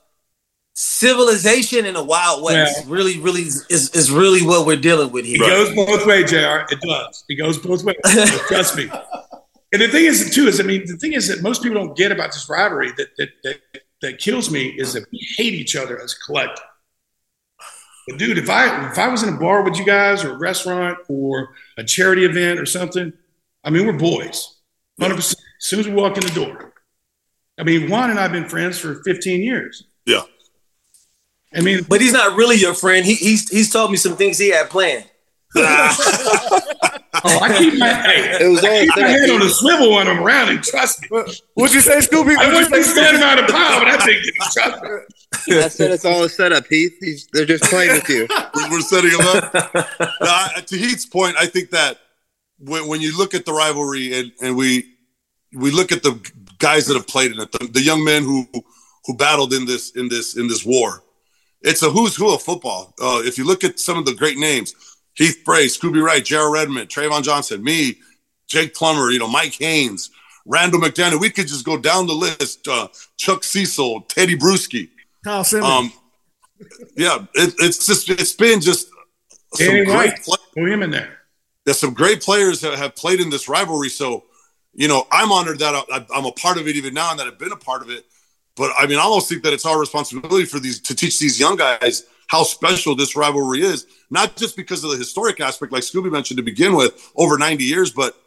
civilization 0.78 1.86
in 1.86 1.96
a 1.96 2.04
wild 2.04 2.44
west. 2.44 2.84
Yeah. 2.84 2.92
Really, 2.92 3.18
really 3.18 3.42
is 3.42 3.66
is 3.68 4.12
really 4.12 4.46
what 4.46 4.64
we're 4.64 4.76
dealing 4.76 5.10
with 5.10 5.24
here. 5.24 5.42
It 5.42 5.46
goes 5.46 5.74
both 5.74 6.06
ways, 6.06 6.30
Jr. 6.30 6.72
It 6.72 6.80
does. 6.80 7.24
It 7.28 7.34
goes 7.34 7.58
both 7.58 7.82
ways. 7.84 7.96
Trust 8.46 8.76
me. 8.76 8.90
And 9.70 9.82
the 9.82 9.88
thing 9.88 10.06
is, 10.06 10.34
too, 10.34 10.46
is 10.46 10.60
I 10.60 10.62
mean, 10.62 10.86
the 10.86 10.96
thing 10.96 11.12
is 11.12 11.28
that 11.28 11.42
most 11.42 11.62
people 11.62 11.76
don't 11.76 11.94
get 11.94 12.10
about 12.10 12.32
this 12.32 12.48
rivalry 12.48 12.90
that 12.96 13.08
that 13.18 13.28
that, 13.44 13.56
that 14.00 14.18
kills 14.18 14.50
me 14.50 14.68
is 14.68 14.94
that 14.94 15.04
we 15.12 15.18
hate 15.36 15.52
each 15.52 15.76
other 15.76 16.00
as 16.00 16.14
a 16.14 16.24
collective. 16.24 16.64
But 18.08 18.18
dude, 18.18 18.38
if 18.38 18.48
I 18.48 18.90
if 18.90 18.98
I 18.98 19.08
was 19.08 19.22
in 19.22 19.34
a 19.34 19.36
bar 19.36 19.62
with 19.62 19.76
you 19.76 19.84
guys 19.84 20.24
or 20.24 20.32
a 20.32 20.38
restaurant 20.38 20.96
or 21.10 21.50
a 21.76 21.84
charity 21.84 22.24
event 22.24 22.58
or 22.58 22.64
something, 22.64 23.12
I 23.62 23.68
mean, 23.68 23.84
we're 23.86 23.92
boys, 23.92 24.56
hundred 24.98 25.16
percent. 25.16 25.44
As 25.60 25.66
soon 25.66 25.80
as 25.80 25.86
we 25.86 25.92
walk 25.92 26.16
in 26.16 26.22
the 26.22 26.30
door, 26.30 26.72
I 27.58 27.64
mean, 27.64 27.90
Juan 27.90 28.08
and 28.08 28.18
I've 28.18 28.32
been 28.32 28.48
friends 28.48 28.78
for 28.78 29.02
fifteen 29.04 29.42
years. 29.42 29.84
Yeah. 30.06 30.22
I 31.54 31.60
mean, 31.62 31.84
but 31.88 32.00
he's 32.00 32.12
not 32.12 32.36
really 32.36 32.56
your 32.56 32.74
friend. 32.74 33.04
He, 33.06 33.14
he's 33.14 33.48
he's 33.48 33.70
told 33.72 33.90
me 33.90 33.96
some 33.96 34.16
things 34.16 34.38
he 34.38 34.50
had 34.50 34.68
planned. 34.70 35.08
Oh, 37.24 37.38
I 37.42 37.58
keep 37.58 37.74
my, 37.78 37.88
hey, 37.88 38.44
It 38.44 38.48
was 38.48 38.62
all 38.62 38.70
I 38.70 38.80
keep 38.80 38.88
my 38.90 38.94
set 38.94 39.04
up. 39.04 39.10
head 39.10 39.30
on 39.30 39.42
a 39.42 39.48
swivel 39.50 39.94
when 39.94 40.06
I'm 40.06 40.22
around 40.22 40.50
him. 40.50 40.60
Trust 40.62 41.02
me. 41.02 41.08
What'd 41.54 41.74
you 41.74 41.80
say, 41.80 41.96
Scooby? 41.98 42.36
I 42.36 42.46
What'd 42.46 42.54
wasn't 42.54 42.76
you 42.76 42.82
say, 42.84 42.92
standing 42.92 43.20
by 43.22 43.34
the 43.34 43.42
pile, 43.52 43.80
but 43.80 43.84
that 43.86 44.02
thing 44.04 44.20
didn't 44.22 44.52
trust 44.52 44.82
me. 45.48 45.58
I 45.60 45.68
said 45.68 45.90
it's 45.90 46.04
all 46.04 46.22
a 46.22 46.28
setup, 46.28 46.66
Heath. 46.68 46.92
He's, 47.00 47.26
they're 47.32 47.44
just 47.44 47.64
playing 47.64 47.90
with 47.92 48.08
you. 48.08 48.28
we're, 48.54 48.70
we're 48.70 48.80
setting 48.82 49.10
him 49.10 49.20
up. 49.22 49.52
No, 50.20 50.28
I- 50.30 50.62
to 50.64 50.76
Heath's 50.78 51.06
point, 51.06 51.34
I 51.40 51.46
think 51.46 51.70
that 51.70 51.98
when, 52.60 52.86
when 52.86 53.00
you 53.00 53.16
look 53.18 53.34
at 53.34 53.44
the 53.46 53.52
rivalry 53.52 54.16
and, 54.16 54.30
and 54.40 54.56
we 54.56 54.94
we 55.56 55.70
look 55.72 55.90
at 55.90 56.02
the 56.04 56.20
guys 56.58 56.86
that 56.86 56.94
have 56.94 57.08
played 57.08 57.32
in 57.32 57.40
it, 57.40 57.50
the, 57.50 57.66
the 57.66 57.80
young 57.82 58.04
men 58.04 58.22
who 58.22 58.46
who 59.06 59.16
battled 59.16 59.52
in 59.54 59.64
this 59.66 59.90
in 59.96 60.08
this 60.08 60.36
in 60.36 60.46
this 60.46 60.64
war, 60.64 61.02
it's 61.62 61.82
a 61.82 61.90
who's 61.90 62.16
who 62.16 62.32
of 62.34 62.42
football. 62.42 62.94
Uh, 63.00 63.20
if 63.24 63.38
you 63.38 63.44
look 63.44 63.64
at 63.64 63.78
some 63.78 63.98
of 63.98 64.04
the 64.04 64.14
great 64.14 64.38
names, 64.38 64.74
Heath 65.14 65.42
Bray, 65.44 65.66
Scooby 65.66 66.02
Wright, 66.02 66.24
Gerald 66.24 66.52
Redmond, 66.52 66.88
Trayvon 66.88 67.22
Johnson, 67.22 67.62
me, 67.62 67.96
Jake 68.46 68.74
Plummer, 68.74 69.10
you 69.10 69.18
know, 69.18 69.28
Mike 69.28 69.54
Haynes, 69.54 70.10
Randall 70.46 70.80
McDaniel, 70.80 71.20
we 71.20 71.30
could 71.30 71.48
just 71.48 71.64
go 71.64 71.76
down 71.76 72.06
the 72.06 72.14
list. 72.14 72.66
Uh, 72.68 72.88
Chuck 73.16 73.44
Cecil, 73.44 74.02
Tedy 74.04 74.36
Bruschi. 74.36 74.88
Kyle 75.24 75.44
Simmons. 75.44 75.66
Um, 75.70 75.92
yeah, 76.96 77.18
it, 77.34 77.54
it's 77.58 77.86
just 77.86 78.08
it's 78.08 78.32
been 78.32 78.60
just 78.60 78.88
some 79.54 79.66
Danny 79.66 79.84
great 79.84 79.94
White. 79.96 80.22
play- 80.22 80.36
Put 80.56 80.68
him 80.72 80.82
in 80.82 80.90
there. 80.90 81.18
there's 81.64 81.78
some 81.78 81.94
great 81.94 82.20
players 82.22 82.60
that 82.62 82.78
have 82.78 82.96
played 82.96 83.20
in 83.20 83.30
this 83.30 83.48
rivalry. 83.48 83.88
So, 83.90 84.24
you 84.74 84.88
know, 84.88 85.06
I'm 85.12 85.30
honored 85.32 85.58
that 85.60 85.74
I, 85.92 86.06
I'm 86.14 86.24
a 86.24 86.32
part 86.32 86.56
of 86.58 86.66
it 86.66 86.76
even 86.76 86.94
now 86.94 87.10
and 87.10 87.18
that 87.20 87.26
I've 87.26 87.38
been 87.38 87.52
a 87.52 87.56
part 87.56 87.82
of 87.82 87.90
it. 87.90 88.06
But 88.58 88.72
I 88.78 88.86
mean, 88.86 88.98
I 88.98 89.02
almost 89.02 89.28
think 89.28 89.42
that 89.44 89.52
it's 89.52 89.64
our 89.64 89.78
responsibility 89.78 90.44
for 90.44 90.58
these 90.58 90.80
to 90.80 90.94
teach 90.94 91.18
these 91.18 91.38
young 91.40 91.56
guys 91.56 92.04
how 92.26 92.42
special 92.42 92.94
this 92.94 93.16
rivalry 93.16 93.62
is, 93.62 93.86
not 94.10 94.36
just 94.36 94.54
because 94.56 94.84
of 94.84 94.90
the 94.90 94.96
historic 94.98 95.40
aspect, 95.40 95.72
like 95.72 95.82
Scooby 95.82 96.12
mentioned 96.12 96.36
to 96.36 96.42
begin 96.42 96.76
with, 96.76 97.10
over 97.16 97.38
90 97.38 97.64
years, 97.64 97.90
but 97.90 98.20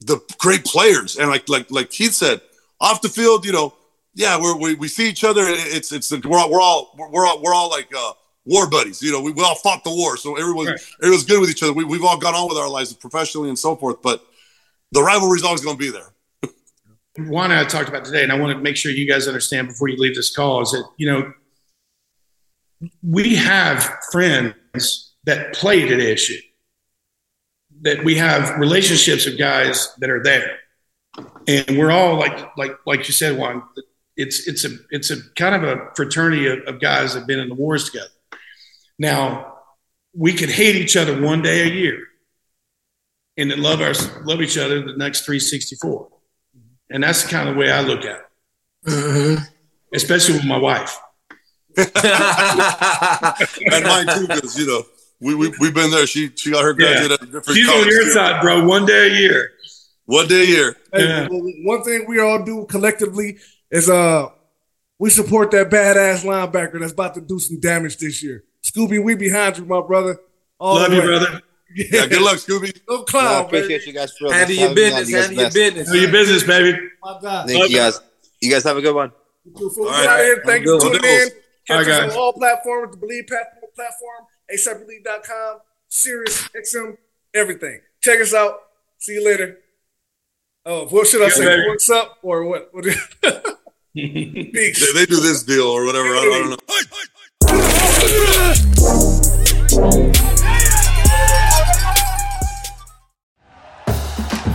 the 0.00 0.20
great 0.38 0.64
players 0.64 1.16
and 1.16 1.30
like 1.30 1.48
like 1.48 1.70
like 1.70 1.90
Keith 1.90 2.12
said, 2.12 2.42
off 2.80 3.00
the 3.00 3.08
field, 3.08 3.46
you 3.46 3.52
know, 3.52 3.72
yeah, 4.14 4.38
we're, 4.40 4.56
we 4.56 4.74
we 4.74 4.88
see 4.88 5.08
each 5.08 5.24
other. 5.24 5.42
It's 5.46 5.92
it's 5.92 6.10
we're 6.12 6.38
all 6.38 6.50
we're 6.50 6.60
all 6.60 6.94
we're 6.96 7.26
all 7.26 7.40
we're 7.42 7.54
all 7.54 7.70
like 7.70 7.88
uh, 7.96 8.12
war 8.44 8.68
buddies. 8.68 9.00
You 9.02 9.12
know, 9.12 9.20
we, 9.22 9.32
we 9.32 9.42
all 9.42 9.54
fought 9.54 9.84
the 9.84 9.90
war, 9.90 10.16
so 10.16 10.36
everyone 10.36 10.66
Right. 10.66 10.80
everyone's 11.02 11.24
good 11.24 11.40
with 11.40 11.50
each 11.50 11.62
other. 11.62 11.72
We, 11.72 11.84
we've 11.84 12.04
all 12.04 12.18
gone 12.18 12.34
on 12.34 12.48
with 12.48 12.58
our 12.58 12.68
lives 12.68 12.92
professionally 12.92 13.48
and 13.48 13.58
so 13.58 13.76
forth, 13.76 14.02
but 14.02 14.24
the 14.92 15.02
rivalry 15.02 15.36
is 15.36 15.44
always 15.44 15.62
going 15.62 15.76
to 15.76 15.80
be 15.82 15.90
there. 15.90 16.12
One 17.18 17.50
I 17.50 17.64
talked 17.64 17.88
about 17.88 18.04
today, 18.04 18.22
and 18.22 18.32
I 18.32 18.38
want 18.38 18.56
to 18.56 18.62
make 18.62 18.76
sure 18.76 18.92
you 18.92 19.08
guys 19.08 19.26
understand 19.26 19.68
before 19.68 19.88
you 19.88 19.96
leave 19.96 20.14
this 20.14 20.34
call 20.34 20.60
is 20.62 20.72
that, 20.72 20.84
you 20.96 21.10
know, 21.10 21.32
we 23.02 23.36
have 23.36 23.82
friends 24.12 25.14
that 25.24 25.54
played 25.54 25.90
at 25.90 25.98
ASU, 25.98 26.38
that 27.82 28.04
we 28.04 28.16
have 28.16 28.58
relationships 28.58 29.26
of 29.26 29.38
guys 29.38 29.94
that 29.98 30.10
are 30.10 30.22
there. 30.22 30.58
And 31.48 31.78
we're 31.78 31.90
all 31.90 32.18
like, 32.18 32.56
like, 32.58 32.72
like 32.86 33.06
you 33.06 33.12
said, 33.12 33.38
Juan, 33.38 33.62
it's, 34.16 34.46
it's 34.46 34.64
a, 34.64 34.70
it's 34.90 35.10
a 35.10 35.16
kind 35.36 35.54
of 35.54 35.62
a 35.62 35.90
fraternity 35.94 36.46
of, 36.46 36.58
of 36.66 36.80
guys 36.80 37.14
that 37.14 37.20
have 37.20 37.28
been 37.28 37.40
in 37.40 37.48
the 37.48 37.54
wars 37.54 37.84
together. 37.84 38.10
Now, 38.98 39.54
we 40.14 40.32
could 40.32 40.50
hate 40.50 40.76
each 40.76 40.96
other 40.96 41.20
one 41.20 41.42
day 41.42 41.62
a 41.62 41.72
year 41.72 41.98
and 43.36 43.50
then 43.50 43.62
love 43.62 43.80
our, 43.80 43.92
love 44.24 44.40
each 44.40 44.58
other 44.58 44.80
the 44.80 44.96
next 44.96 45.24
364. 45.26 46.08
And 46.90 47.02
that's 47.02 47.22
the 47.24 47.30
kind 47.30 47.48
of 47.48 47.56
way 47.56 47.70
I 47.70 47.80
look 47.80 48.04
at 48.04 48.20
it, 48.20 48.26
Mhm. 48.90 49.40
especially 49.94 50.34
with 50.36 50.44
my 50.44 50.58
wife. 50.58 50.98
And 51.76 51.92
mine 53.84 54.06
too, 54.06 54.26
because 54.28 54.58
you 54.58 54.66
know 54.66 54.82
we 55.20 55.34
we 55.34 55.52
we've 55.60 55.74
been 55.74 55.90
there. 55.90 56.06
She 56.06 56.30
she 56.34 56.50
got 56.52 56.62
her 56.64 56.72
graduate 56.72 57.12
at 57.12 57.22
a 57.22 57.26
different 57.26 57.56
She's 57.56 57.68
on 57.68 57.74
college. 57.74 57.88
your 57.90 58.10
side, 58.10 58.40
bro. 58.42 58.66
One 58.66 58.86
day 58.86 59.08
a 59.08 59.14
year. 59.18 59.50
One 60.06 60.26
day 60.28 60.42
a 60.42 60.46
year. 60.46 60.76
Hey, 60.92 61.04
Yeah. 61.04 61.28
well, 61.30 61.42
one 61.64 61.82
thing 61.84 62.06
we 62.08 62.20
all 62.20 62.42
do 62.44 62.64
collectively 62.66 63.38
is 63.70 63.88
uh 63.90 64.28
we 64.98 65.10
support 65.10 65.50
that 65.50 65.68
badass 65.70 66.24
linebacker 66.24 66.80
that's 66.80 66.92
about 66.92 67.14
to 67.16 67.20
do 67.20 67.38
some 67.38 67.60
damage 67.60 67.98
this 67.98 68.22
year. 68.22 68.44
Scooby, 68.64 69.02
we 69.02 69.14
behind 69.14 69.58
you, 69.58 69.64
my 69.64 69.80
brother. 69.82 70.18
All 70.58 70.76
Love 70.76 70.92
you, 70.92 71.02
brother. 71.02 71.42
Yeah, 71.76 72.06
good 72.06 72.22
luck, 72.22 72.36
Scooby. 72.36 72.72
No 72.88 73.04
I 73.20 73.40
appreciate 73.42 73.68
baby. 73.80 73.84
you 73.88 73.92
guys 73.92 74.16
for 74.16 74.32
Handle 74.32 74.54
your 74.56 74.68
having 74.68 74.74
business. 74.76 75.08
You 75.10 75.14
guys 75.16 75.24
Handle 75.26 75.36
your 75.42 75.44
best. 75.46 75.54
business. 75.54 75.90
Do 75.92 75.98
your 76.00 76.10
business, 76.12 76.42
baby. 76.44 76.78
My 77.02 77.18
God. 77.20 77.46
Thank 77.48 77.68
you 77.70 77.76
guys. 77.76 78.00
You 78.40 78.50
guys 78.50 78.64
have 78.64 78.76
a 78.78 78.80
good 78.80 78.94
one. 78.94 79.12
Before 79.52 79.84
we 79.84 79.90
All 79.90 79.92
right. 79.92 80.06
out 80.08 80.20
of 80.20 80.24
here, 80.24 80.42
thank 80.46 80.64
you 80.64 80.80
for 80.80 80.86
tuning 80.86 81.04
in. 81.04 81.28
All 81.68 81.84
Catch 81.84 81.88
us 81.88 82.12
on 82.12 82.18
all 82.18 82.32
platforms, 82.32 82.96
the 82.96 83.06
Bleav 83.06 83.26
platform, 83.28 83.70
platform 83.74 84.26
ASAPBelieve.com, 84.54 85.58
Sirius 85.88 86.48
XM, 86.56 86.96
everything. 87.34 87.80
Check 88.00 88.20
us 88.20 88.32
out. 88.32 88.58
See 88.98 89.12
you 89.14 89.24
later. 89.24 89.58
Oh, 90.64 90.86
what 90.86 91.06
should 91.08 91.20
I 91.22 91.24
Yeah, 91.26 91.30
say? 91.30 91.44
baby. 91.44 91.68
What's 91.68 91.90
up 91.90 92.18
or 92.22 92.44
what? 92.44 92.68
what 92.72 92.84
Peace. 92.84 93.04
They, 93.94 94.70
they 94.94 95.06
do 95.06 95.20
this 95.20 95.42
deal 95.42 95.64
or 95.66 95.84
whatever. 95.84 96.08
I 96.08 96.24
don't, 96.24 96.34
I 96.34 96.38
don't 96.38 96.50
know. 100.20 100.35